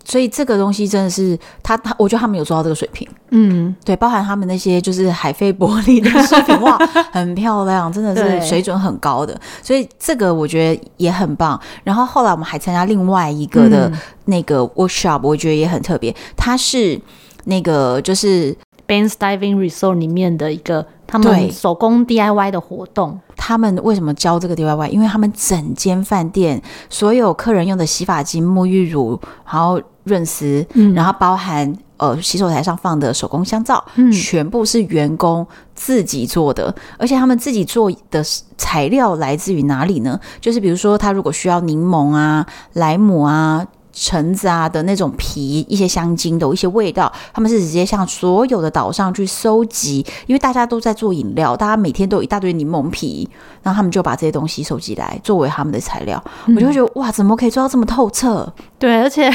[0.04, 6.76] 所以这个东西真的是他他，我觉得他们有做到这个水平，嗯，对，包含他们那些就是海飞玻璃的饰品，哇，
[7.12, 9.38] 很漂亮，真的是水准很高的。
[9.62, 11.60] 所以这个我觉得也很棒。
[11.84, 13.90] 然后后来我们还参加另外一个的
[14.24, 16.14] 那个 workshop，我觉得也很特别。
[16.36, 17.00] 它是
[17.44, 18.56] 那个就是
[18.90, 23.20] Ben's Diving Resort 里面的一个他们手工 DIY 的活动。
[23.36, 24.88] 他们为什么教这个 DIY？
[24.88, 38.20] 因为他们整间饭店所有客人用的洗发精、沐浴乳，然后润丝，嗯、然后包含呃洗手台上放的手工香皂，嗯、全部是员工自己做的，而且他们自己做的
[38.58, 40.18] 材料来自于哪里呢？
[40.40, 43.64] 就是比如说，他如果需要柠檬啊、莱姆啊。
[43.92, 53.28] 橙子啊的那种皮，一些香精的一些味道，他们是直接向所有的岛上去收集，因为大家都在做饮料，大家每天都有一大堆柠檬皮，
[53.62, 56.22] 然后他们就把这些东西收集来作为他们的材料。
[56.46, 58.52] 我就会觉得哇，怎么可以做到这么透彻？
[58.80, 59.30] 对，而且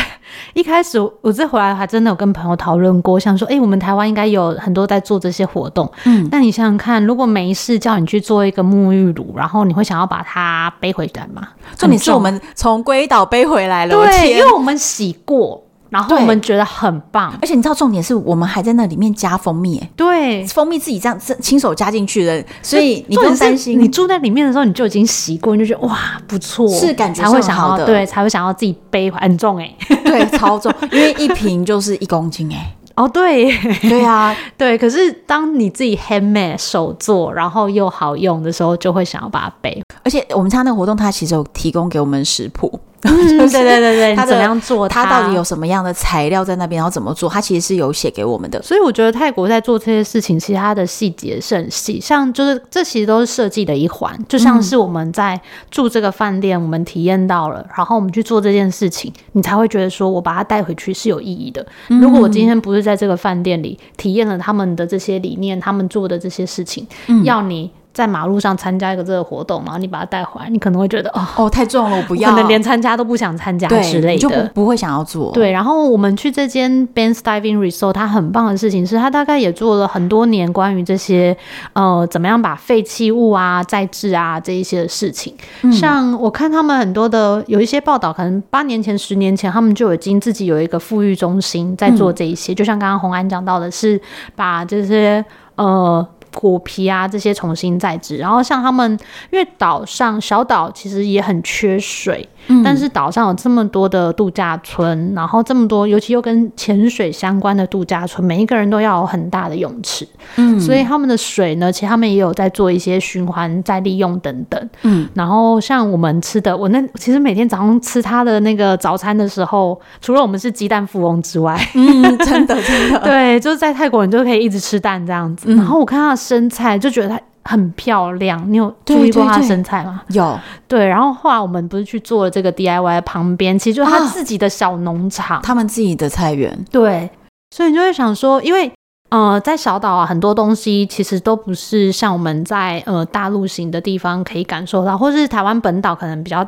[0.54, 5.90] 一开始我这回来还真的有跟朋友讨论过，想说，哎、欸，我们台湾应该有很多在做这些活动。
[6.06, 11.50] 嗯，那你想想看，如果没事叫你去做一个沐浴乳，然后你会想要把它背回来吗？
[11.78, 23.80] 重点是我们从龟岛背回来了，对，因为我们洗过，然后我们觉得很棒，而且你知道重点是我们还在那里面加蜂蜜，对，蜂蜜自己这样亲手加进去的，所以你不用担心。
[23.80, 32.76] 你住在里面的时候，你就已经习惯，你就觉得哇不错，是感觉才会想要对，才会想要自己背很重哎，对，超重，因为一瓶就是一公斤哎。
[32.96, 34.78] 哦，对，对啊， 对。
[34.78, 39.82] 可是当你自己 handmade 手做，然后又好用的时候，就会想要把它背。
[40.04, 42.80] 而且我们参加那个活动，它其实有提供给我们食谱。
[43.02, 43.12] 对
[43.48, 44.90] 对对对，他怎么样做？
[44.90, 46.80] 他到底有什么样的材料在那边？
[46.80, 47.30] 然后怎么做？
[47.30, 48.60] 他其实是有写给我们的。
[48.64, 55.40] 所以我觉得泰国在做这些事情，其实它的细节是很细，像就是这其实都是设计的一环，就像是我们在
[55.70, 61.64] 住这个饭店，我们体验到了，然后我们去做这件事情，你才会觉得说我把它带回去是有意义的。
[62.02, 66.88] 如果我今天不是在这个饭店里体验了他们的这些理念，他们做的这些事情，
[67.26, 67.70] 要你。
[67.96, 75.32] 在马路上参加一个这个活动，然后你把它带回来，你可能会觉得哦哦太重了，我不要，可能连参加都不想参加之类的，就不，不会想要做。
[75.32, 81.38] 对，然后我们去这间 Ben's Diving Resort，它很棒的事情是，它大概也做了很多年关于这些
[81.72, 85.34] 呃怎么样把废弃物啊再制啊这一些的事情。
[85.62, 92.52] 嗯、像我看他们很多的有一些报道，可能八年前、十年前，他们就已经自己有一个富裕中心在做这一些。
[92.52, 94.02] 嗯、就像刚刚红安讲到的是，
[94.36, 95.24] 把这些
[95.56, 96.06] 呃。
[96.36, 98.18] 果皮啊这些重新再制。
[98.18, 98.92] 然后像他们，
[99.32, 102.28] 因为岛上小岛其实也很缺水。
[102.48, 127.22] 嗯、但是岛上有这么多的度假村，然后这么多，尤其又跟潜水相关的度假村，每一个人都要有很大的泳池，嗯，所以他们的水呢，其实他们也有在做一些循环再利用等等，嗯，然后像我们吃的，我那其实每天早上吃他的那个早餐的时候，除了我们是鸡蛋富翁之外，嗯，真的真的， 对，就是在泰国你就可以一直吃蛋这样子，嗯、然后我看他的生菜就觉得它。
[127.48, 130.02] 很漂亮，你有注意过他的生菜吗？
[130.08, 130.88] 对对对，有，对。
[130.88, 136.66] 然后后来我们不是去做了这个 DIY 旁边，其实就是他自己的小农场，啊，他们自己的菜园。
[136.72, 137.08] 对，
[137.56, 138.72] 所以你就会想说，因为
[139.12, 146.44] 呃，在小岛啊，很多东西其实都不是像我们在呃大陆型的地方可以感受到，或是台湾本岛可能比较。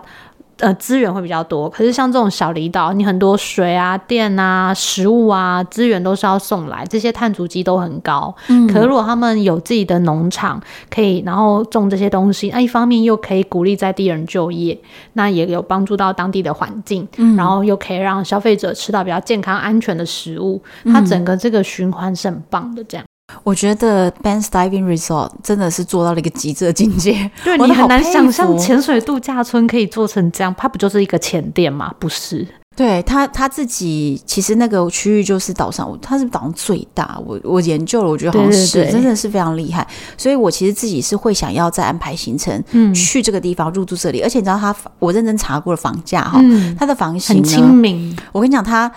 [0.60, 8.36] 呃，资源会比较多，可是像这种小离岛，你很多水啊、电啊、食物啊，资源都是要送来，这些碳足迹都很高。
[8.48, 14.78] 嗯，可是如果他们有自己的农场，可以然后种这些东西，那一方面又可以鼓励在地人就业，
[15.14, 23.06] 那也有帮助到当地的环境，嗯，然后又可以让消费者吃到比较健康、安全的食物，它整个这个循环是很棒的，这样。
[23.44, 31.94] 我觉得 Bands Diving Resort 真的是做到了一个极致的境界，对， 你很难想象潜水度假村可以做成这样，它不就是一个潜店吗？
[32.00, 37.20] 不是，对他他自己其实那个区域就是岛上，它是岛上最大。
[37.26, 39.86] 我我研究了，我觉得好像是真的是非常厉害。
[40.18, 44.22] 所以我其实自己是会想要再安排行程，嗯，去这个地方入住这里。
[44.22, 46.40] 而且你知道他，我认真查过了房价哈，
[46.80, 48.16] 他、嗯、的房型很亲民。
[48.32, 48.90] 我跟你讲，他。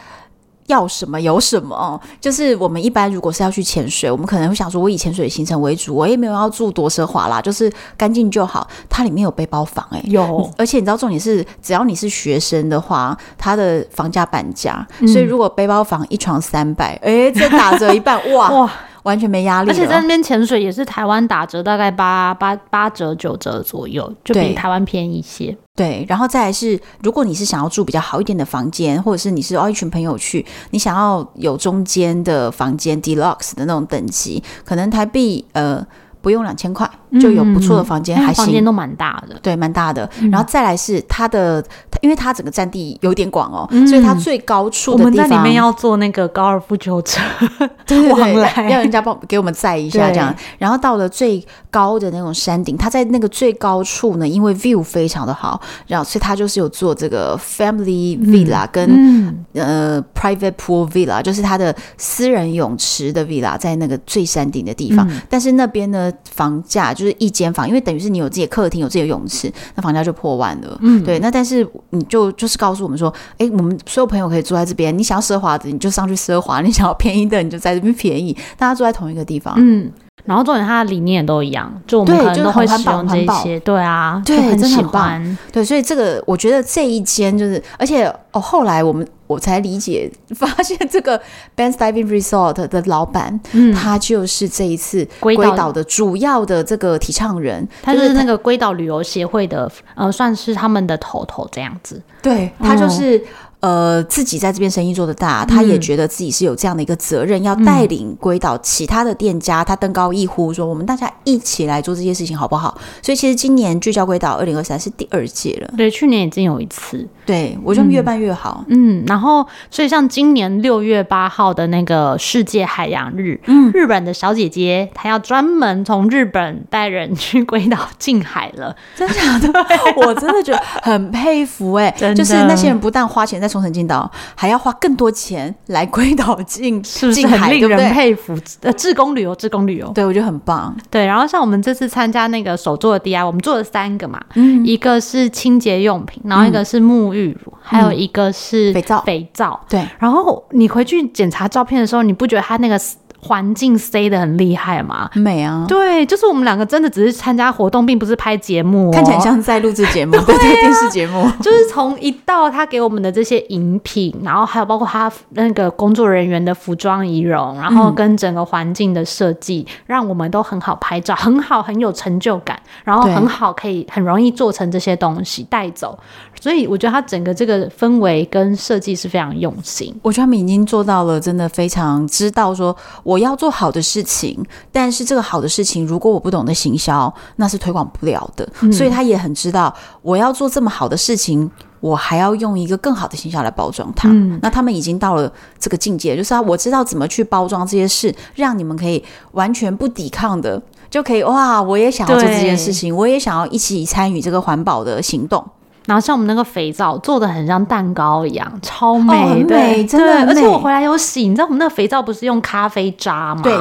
[0.71, 8.67] 要什么有什么哦，就是我们一般如果是要去潜水，我们可能会想说，我以潜水行程为主，我也没有要住多奢华啦，就是干净就好。
[8.89, 18.71] 它里面有背包房哎、欸，有，而且你知道重点是，只要你是学生的话，它的房价半价，所以如果背包房一床三百，哎，这打折一半，哇哇。
[19.05, 25.57] 完全没压力，而且在那边潜水也是台湾打折，大概八八八折九折左右，就比台湾便宜一些。
[25.75, 35.87] 对，然后再来是，如果你是想要住比较好一点的房间，或者是你是哦一群朋友去，你想要有中间的房间 Deluxe 的那种等级，可能台币呃。
[36.23, 36.87] 不用两千块
[37.19, 40.09] 就有不错的房间，还行，房间都蛮大的，对，蛮大的。
[40.31, 41.65] 然后再来是它的，
[42.01, 47.21] 因为它整个占地有点广哦，所以它最高处的地方，我们在里面要坐那个高尔夫球车，
[47.87, 50.35] 对对 对，要人家帮给我们载一下这样。
[50.59, 65.09] 然后到了最高的那种山顶，它在那个最高处呢，因为 view 非常的好，然后所以它就是有做这个 family villa 跟呃 private pool villa，就是它的私人泳池的 villa，在那个最山顶的地方。
[65.29, 66.13] 但是那边呢？
[66.31, 70.79] 房价就是一间房，因为等于是你有自己的客厅，有自己的泳池，那房价就破万了。
[70.83, 71.19] 嗯，对。
[71.21, 74.97] 那但是你就就是告诉我们说，哎、欸，我们所有朋友可以住在这边。
[74.97, 78.37] 你想要奢华的，你就上去奢华；你想要便宜的，你就在这边便宜。
[78.59, 79.55] 大家住在同一个地方。
[79.57, 79.91] 嗯。
[80.25, 83.59] 然后重点，它的理念也都一样，就我们可能都会使用这些。
[83.61, 84.61] 对啊，对，很喜欢。
[84.61, 85.39] 真的很棒。
[85.53, 89.07] 对，所以这个我觉得这一间就是，而且哦，后来我们。
[89.31, 91.17] 我才理解，发现这个
[91.57, 102.03] Bands Diving Resort 的老板，嗯，他就是这一次龟岛的主要的这个提倡人，他就是那个龟岛旅游协会的，呃，算是他们的头头这样子。
[102.21, 103.19] 对，他就是。
[103.19, 103.23] 嗯
[103.61, 115.75] 呃，自己在这边生意做得大，他也觉得自己是有这样的一个责任，嗯、要带领龟岛其他的店家，他登高一呼说：“我们大家一起来做这些事情，好不好？”所以，其实今年聚焦龟岛二零二三是第二届了。
[115.77, 117.07] 对，去年已经有一次。
[117.27, 118.65] 对，我觉得越办越好。
[118.69, 129.53] 嗯，嗯，然后，所以像今年六月八号的那个世界海洋日，嗯，日本的小姐姐她要专门从日本带人去龟岛近海了，真的假的？
[130.07, 138.35] 我真的觉得很佩服哎、 欸，就是那些人不但花钱在冲绳进岛还要花更多钱来龟岛进， 是不是很令人佩服？
[138.63, 140.75] 呃，志工旅游，志工旅游，对我觉得很棒。
[140.89, 149.61] 对，然后像我们这次参加那个手作的 DIY，我们做了三个嘛，嗯，一个是清洁用品，然后一个是沐浴乳，嗯、还有一个是肥皂，肥皂。
[149.69, 152.81] 对，然后你回去检查照片的时候，你不觉得它那个？
[153.23, 155.11] 环境塞的很厉害嘛？
[155.15, 155.65] 美啊！
[155.69, 161.31] 对，就是我们两个真的只是参加活动，并不是拍节目，哦，看起来像在录制节目， 对，电视节目。
[161.41, 175.99] 就是从一到他给我们的这些饮品，然后还有包括他那个工作人员的服装仪容，然后跟整个环境的设计，嗯，让我们都很好拍照，很好，很有成就感，然后很好，可以很容易做成这些东西带走。
[176.41, 179.95] 所以我觉得他整个这个氛围跟设计是非常用心。
[180.03, 182.75] 我觉得他们已经做到了，真的非常知道说。
[183.05, 188.49] 我要做好的事情，但是这个好的事情，如果我不懂得行销，那是推广不了的。
[188.63, 188.73] 嗯。
[188.73, 194.09] 所以他也很知道，我要做这么好的事情，我还要用一个更好的行销来包装它。
[194.09, 194.39] 嗯。
[194.43, 200.61] 那他们已经到了这个境界，就是啊，我知道怎么去包装这些事，让你们可以完全不抵抗的。
[200.89, 205.45] 就可以哇，我也想要做这件事情，我也想要一起参与这个环保的行动。
[205.91, 210.25] 然后像我们那个肥皂做的很像蛋糕一样，超美，哦、很美，真的。
[210.25, 213.41] 而且我回来有洗，你知道我们那个肥皂不是用咖啡渣吗？
[213.43, 213.53] 对，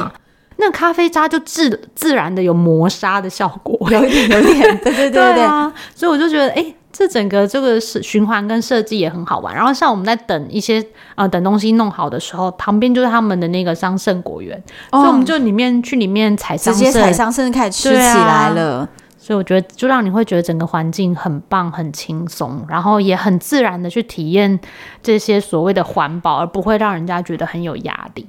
[0.58, 5.72] 那个咖啡渣就自自然的有磨砂的效果，有一点，有一点，对对对对， 对啊。
[5.92, 9.52] 所以我就觉得，哎、欸，这整个这个是循环跟设计也很好玩。
[9.52, 10.80] 然后像我们在等一些
[11.16, 14.56] 呃等东西弄好的时候，旁边就是他们的那个桑葚果园，
[14.92, 18.88] 哦、所以我们就里面去里面采桑葚，直接采桑葚开始吃起来了。
[19.30, 24.58] 所以我觉得，就让你会觉得整个环境很棒、很轻松，然后也很自然的去体验
[25.04, 28.26] 这些所谓的环保，而不会让人家觉得很有压力。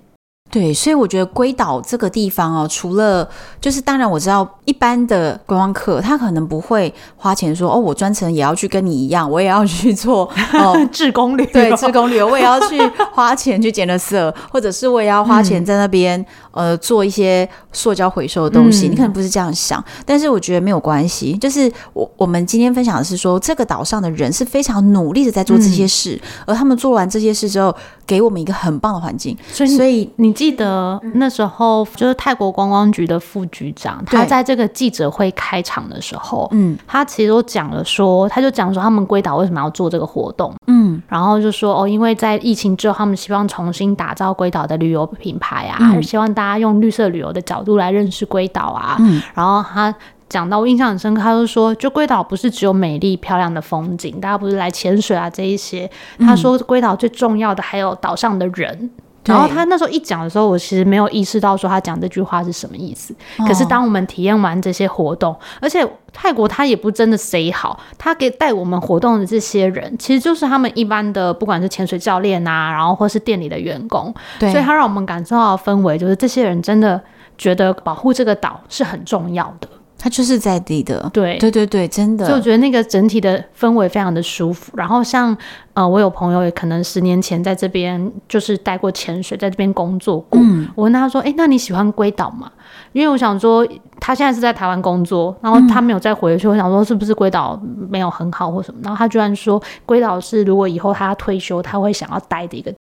[0.51, 3.25] 对，所以我觉得龟岛这个地方哦，除了
[3.61, 12.77] 就是当然我知道一般的观光客他可能不会花钱说哦，我专程也要去跟你一样，我也要去做 哦志工旅游，对，志工旅游我也要去
[13.13, 16.19] 花钱去捡垃圾，或者是我也要花钱在那边、
[16.51, 18.89] 嗯、呃做一些塑胶回收的东西。
[18.89, 21.31] 嗯、你可能不是这样想，但是我觉得没有关系。
[21.37, 27.73] 就是我我们今天分享的是说，这个岛上的人是非常努力的在做这些事，嗯、而他们做完这些事之后，
[28.05, 29.37] 给我们一个很棒的环境。
[29.53, 30.35] 所以，所以你。
[30.41, 49.93] 记得那时候就是泰国观光局的副局长，他在这个记者会开场的时候，嗯，他其实都讲了说，他就讲说他们龟岛为什么要做这个活动，嗯，然后就说哦，因为在疫情之后，他们希望重新打造龟岛的旅游品牌啊，还是希望大家用绿色旅游的角度来认识龟岛啊，嗯，然后他
[50.27, 55.87] 讲到我印象很深刻，他就说，就龟岛不是只有美丽漂亮的风景，大家不是来潜水啊这一些，
[56.17, 58.89] 他说龟岛最重要的还有岛上的人。
[59.25, 63.13] 然后他那时候一讲的时候，我其实没有意识到说他讲这句话是什么意思。
[63.37, 74.13] 哦、可是当我们体验完这些活动，而且泰国他也不真的 say 好，他给带我们活动的这些人，其实就是他们一般的，不管是潜水教练啊，然后或是店里的员工。
[74.39, 76.99] 对，所以他让我们感受到的氛围，就是这些人真的
[77.37, 79.67] 觉得保护这个岛是很重要的。
[80.03, 82.27] 他就是在地的，对对对对，真的。
[82.27, 84.75] 就我觉得那个整体的氛围非常的舒服。
[84.75, 85.37] 然后像
[85.75, 90.39] 呃，我有朋友也可能十年前在这边就是待过潜水，在这边工作过。
[90.41, 92.51] 嗯，我问他说：“哎、欸，那你喜欢龟岛吗？”
[92.93, 93.63] 因为我想说
[93.99, 96.47] 他现在是在台湾工作，然后他没有再回去。
[96.47, 98.79] 嗯、我想说是不是龟岛没有很好或什么？
[98.83, 102.73] 然后他居然说龟岛是如果以后他退休他会想要待的一个。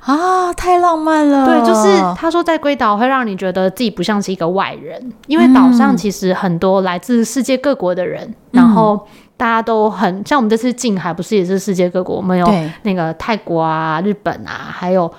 [0.00, 1.44] 啊，太浪漫了！
[1.44, 12.16] 对，就是他说在龟岛会让你觉得自己不像是一个外人，因为岛上其实很多来自世界各国的人，嗯、然后大家都很像我们这次近海，不是也是世界各国？
[12.16, 12.46] 我们有
[12.82, 15.12] 那个泰国啊、日本啊，还有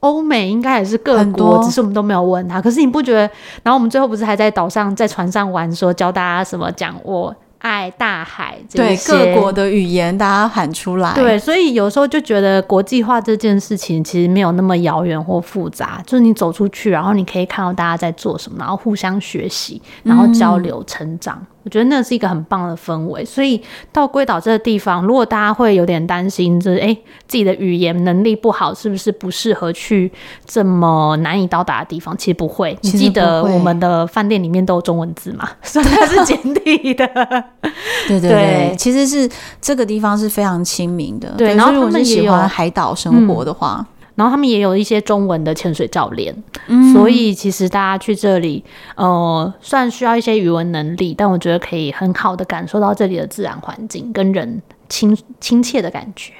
[0.00, 2.62] 欧美，应该也是各国，只是我们都没有问他。
[2.62, 3.20] 可是你不觉得？
[3.62, 7.34] 然后我们最后不是还在岛上在船上玩，说教大家什么讲我。
[7.58, 11.12] 爱大海，对各国的语言，大家喊出来。
[11.14, 21.38] 对，所以有时候就觉得国际化这件事情其实没有那么遥远或复杂，就是你走出去，然后你可以看到大家在做什么，然后互相学习，然后交流成长。
[21.40, 23.62] 嗯我觉得那是一个很棒的氛围，所以
[23.92, 26.96] 到龟岛这个地方，如果大家会有点担心，就是哎，
[27.26, 30.10] 自己的语言能力不好，是不是不适合去
[30.46, 32.16] 这么难以到达的地方？
[32.16, 37.06] 其实不会，你记得我们的饭店里面都有中文字嘛，所以它是简体的。
[38.08, 39.28] 对对对，其实是
[39.60, 41.34] 这个地方是非常亲民的。
[41.36, 43.86] 对，然后他们喜欢海岛生活的话。
[44.18, 46.34] 然后他们也有一些中文的潜水教练，
[46.66, 48.64] 嗯、所以其实大家去这里，
[48.96, 56.32] 呃，算需要一些语文能力，但我觉得可以很好的感受到这里的自然环境跟人亲亲切的感觉。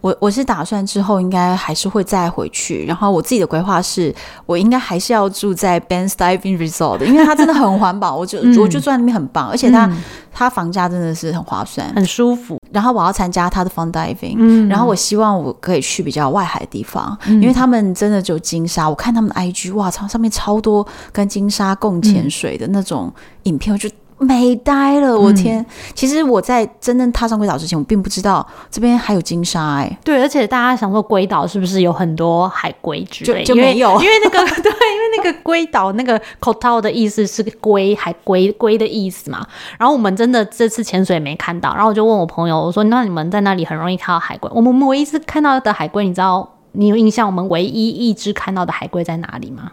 [0.00, 4.14] 我我是打算之后应该还是会再回去，然后我自己的规划是，
[4.46, 10.02] 我应该还是要住在 Banks Diving Resort，因为它真的很环保，我就、嗯、我就住在那边很棒，而且它、嗯、
[10.32, 12.58] 它房价真的是很划算，很舒服。
[12.72, 23.12] 然后我要参加它的 Fun Diving，、嗯、然后我希望我可以去比较外海的地方，嗯、因为他们真的就金沙，我看他们的 IG，哇，超上面超多跟金沙共潜水的那种
[23.44, 23.88] 影片，我就。
[24.20, 25.58] 美呆了，我天！
[25.60, 29.98] 嗯、其实我在真正踏上龟岛之前，我并不知道这边还有金沙哎、欸。
[30.04, 33.42] 对，而且大家想说龟岛是不是有很多海龟之类？
[33.42, 39.46] 就，就没有，因为，那个 对，因为那个龟岛那个 Koh 的意思是龟，海龟龟的意思嘛。
[39.78, 44.50] 然后我们真的这次潜水没看到，然后我就问我朋友，我说那你们在那里很容易看到海龟？
[44.54, 47.26] 我们唯一一次看到的海龟，你知道你有印象？
[47.26, 49.72] 我们唯一一只看到的海龟在哪里吗？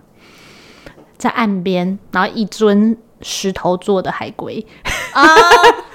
[1.18, 2.98] 在岸边，然后一尊。
[3.22, 4.66] 石头做的海龟。
[5.18, 5.28] 啊，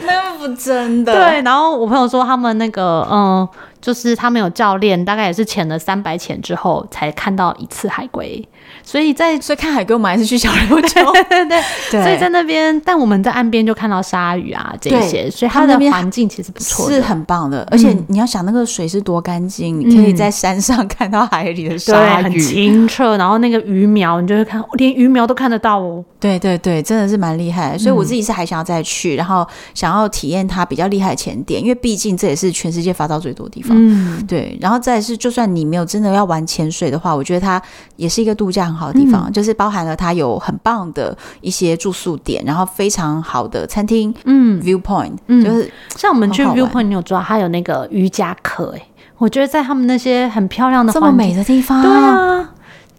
[0.00, 1.12] 那不真的。
[1.12, 3.48] 对，然后我朋友说他们那个嗯，
[3.80, 8.46] 就是他们有教练，大概也是潜了三百潜之后才看到一次海龟。
[8.84, 11.12] 所以在所以看海龟，我们还是去小琉球。
[11.12, 17.66] 对对对，对，所以在那边，但我们在岸边就看到鲨鱼啊这些，所以它的环境其实不错，是很棒的。
[17.70, 23.16] 而且你要想那个水是多干净，你可以在山上看到海里的鲨鱼，很清澈。
[23.16, 26.04] 然后那个鱼苗，你就会看，连鱼苗都看得到哦。
[26.18, 27.76] 对对对，真的是蛮厉害。
[27.76, 33.76] 所以我自己是还想要再去，然后想要体验它比较厉害的潜点，因为毕竟这也是全世界发到最多的地方。
[33.78, 34.56] 嗯，对。
[34.60, 37.60] 然后再是，就算你没有真的要玩潜水的话，我觉得它
[37.96, 48.74] 也是一个度假很好的地方，嗯、就是包含了它有很棒的一些住宿点，然后非常好的餐厅，嗯，viewpoint，嗯，就是像我们去 viewpoint，你有知道它有那个瑜伽课？
[48.76, 48.82] 哎，
[49.18, 52.51] 我觉得在他们那些很漂亮的、这么美的地方，对啊，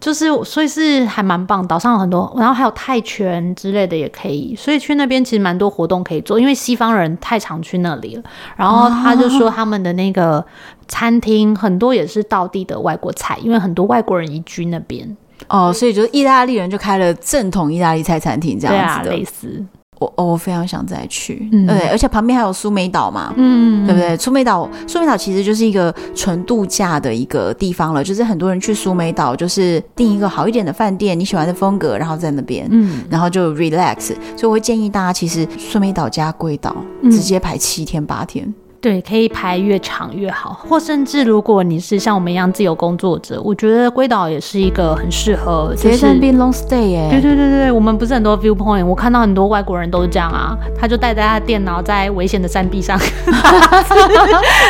[0.04, 1.66] 就是所以是还蛮棒。
[1.66, 6.38] 岛上有很多，然后还有泰拳之类的也可以，所以去那边其实蛮多活动可以做。
[6.38, 8.24] 因为西方人太常去那里了，
[8.58, 10.46] 然后他就说他们的那个
[10.90, 15.16] 餐厅很多也是道地的外国菜，因为很多外国人移居那边。
[15.48, 19.66] 哦，所以就是意大利人就开了正统意大利菜餐厅这样子的，对啊，类似。
[20.04, 24.16] 我哦，我非常想再去，嗯、对，而且旁边还有苏梅岛嘛，嗯，对不对？
[24.18, 34.14] 苏梅岛，苏梅岛其实就是一个纯度假的一个地方了，就是很多人去苏梅岛，就是订一个好一点的饭店，你喜欢的风格，然后在那边，嗯，然后就 relax。
[34.36, 38.46] 所以我会建议大家，其实苏梅岛加龟岛直接排七天八天。
[38.46, 47.08] 嗯对，可以排越长越好，或甚至如果你是像我们一样自由工作者，我觉得龟岛也是一个很适合，直接在那边 long stay 耶。
[47.10, 53.00] 对对对对，我们不是很多 viewpoint，我看到很多外国人都是这样啊，他就带着他的电脑在危险的山壁上，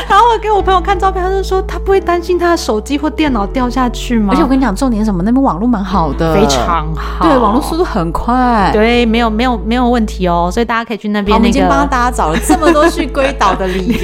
[0.08, 4.32] 然后我给我朋友看照片，他就说他不会担心他的手机或电脑掉下去吗？
[4.32, 5.24] 而且我跟你讲，重点是什么？
[5.24, 11.36] 那边网络蛮好的，非常好，对，网络速度很快，对，没有没有没有问题哦，所以大家可以去那边、那个。
[11.38, 14.03] 我们已经帮大家找了这么多去龟岛的理由。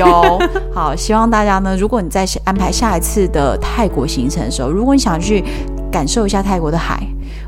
[0.74, 5.44] 好，希望大家呢，如果你在安排下一次的泰国行程的时候，如果你想去
[5.92, 7.02] 感受一下泰国的海，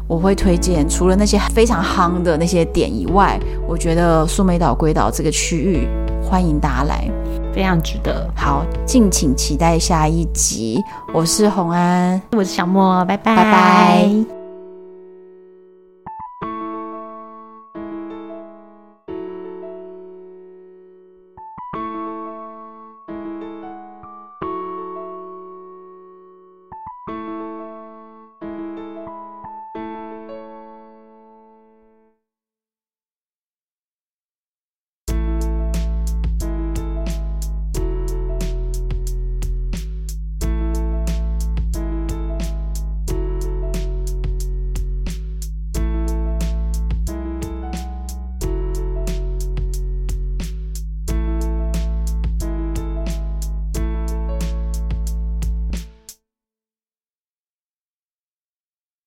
[0.07, 5.87] 我会推荐除了那些非常夯的那些点以外，我觉得苏梅岛、龟岛这个区域
[6.23, 7.09] 欢迎大家来，
[7.53, 8.29] 非常值得。
[8.35, 10.81] 好，敬请期待下一集。
[11.13, 14.40] 我是洪安，我是小莫，拜拜，拜拜。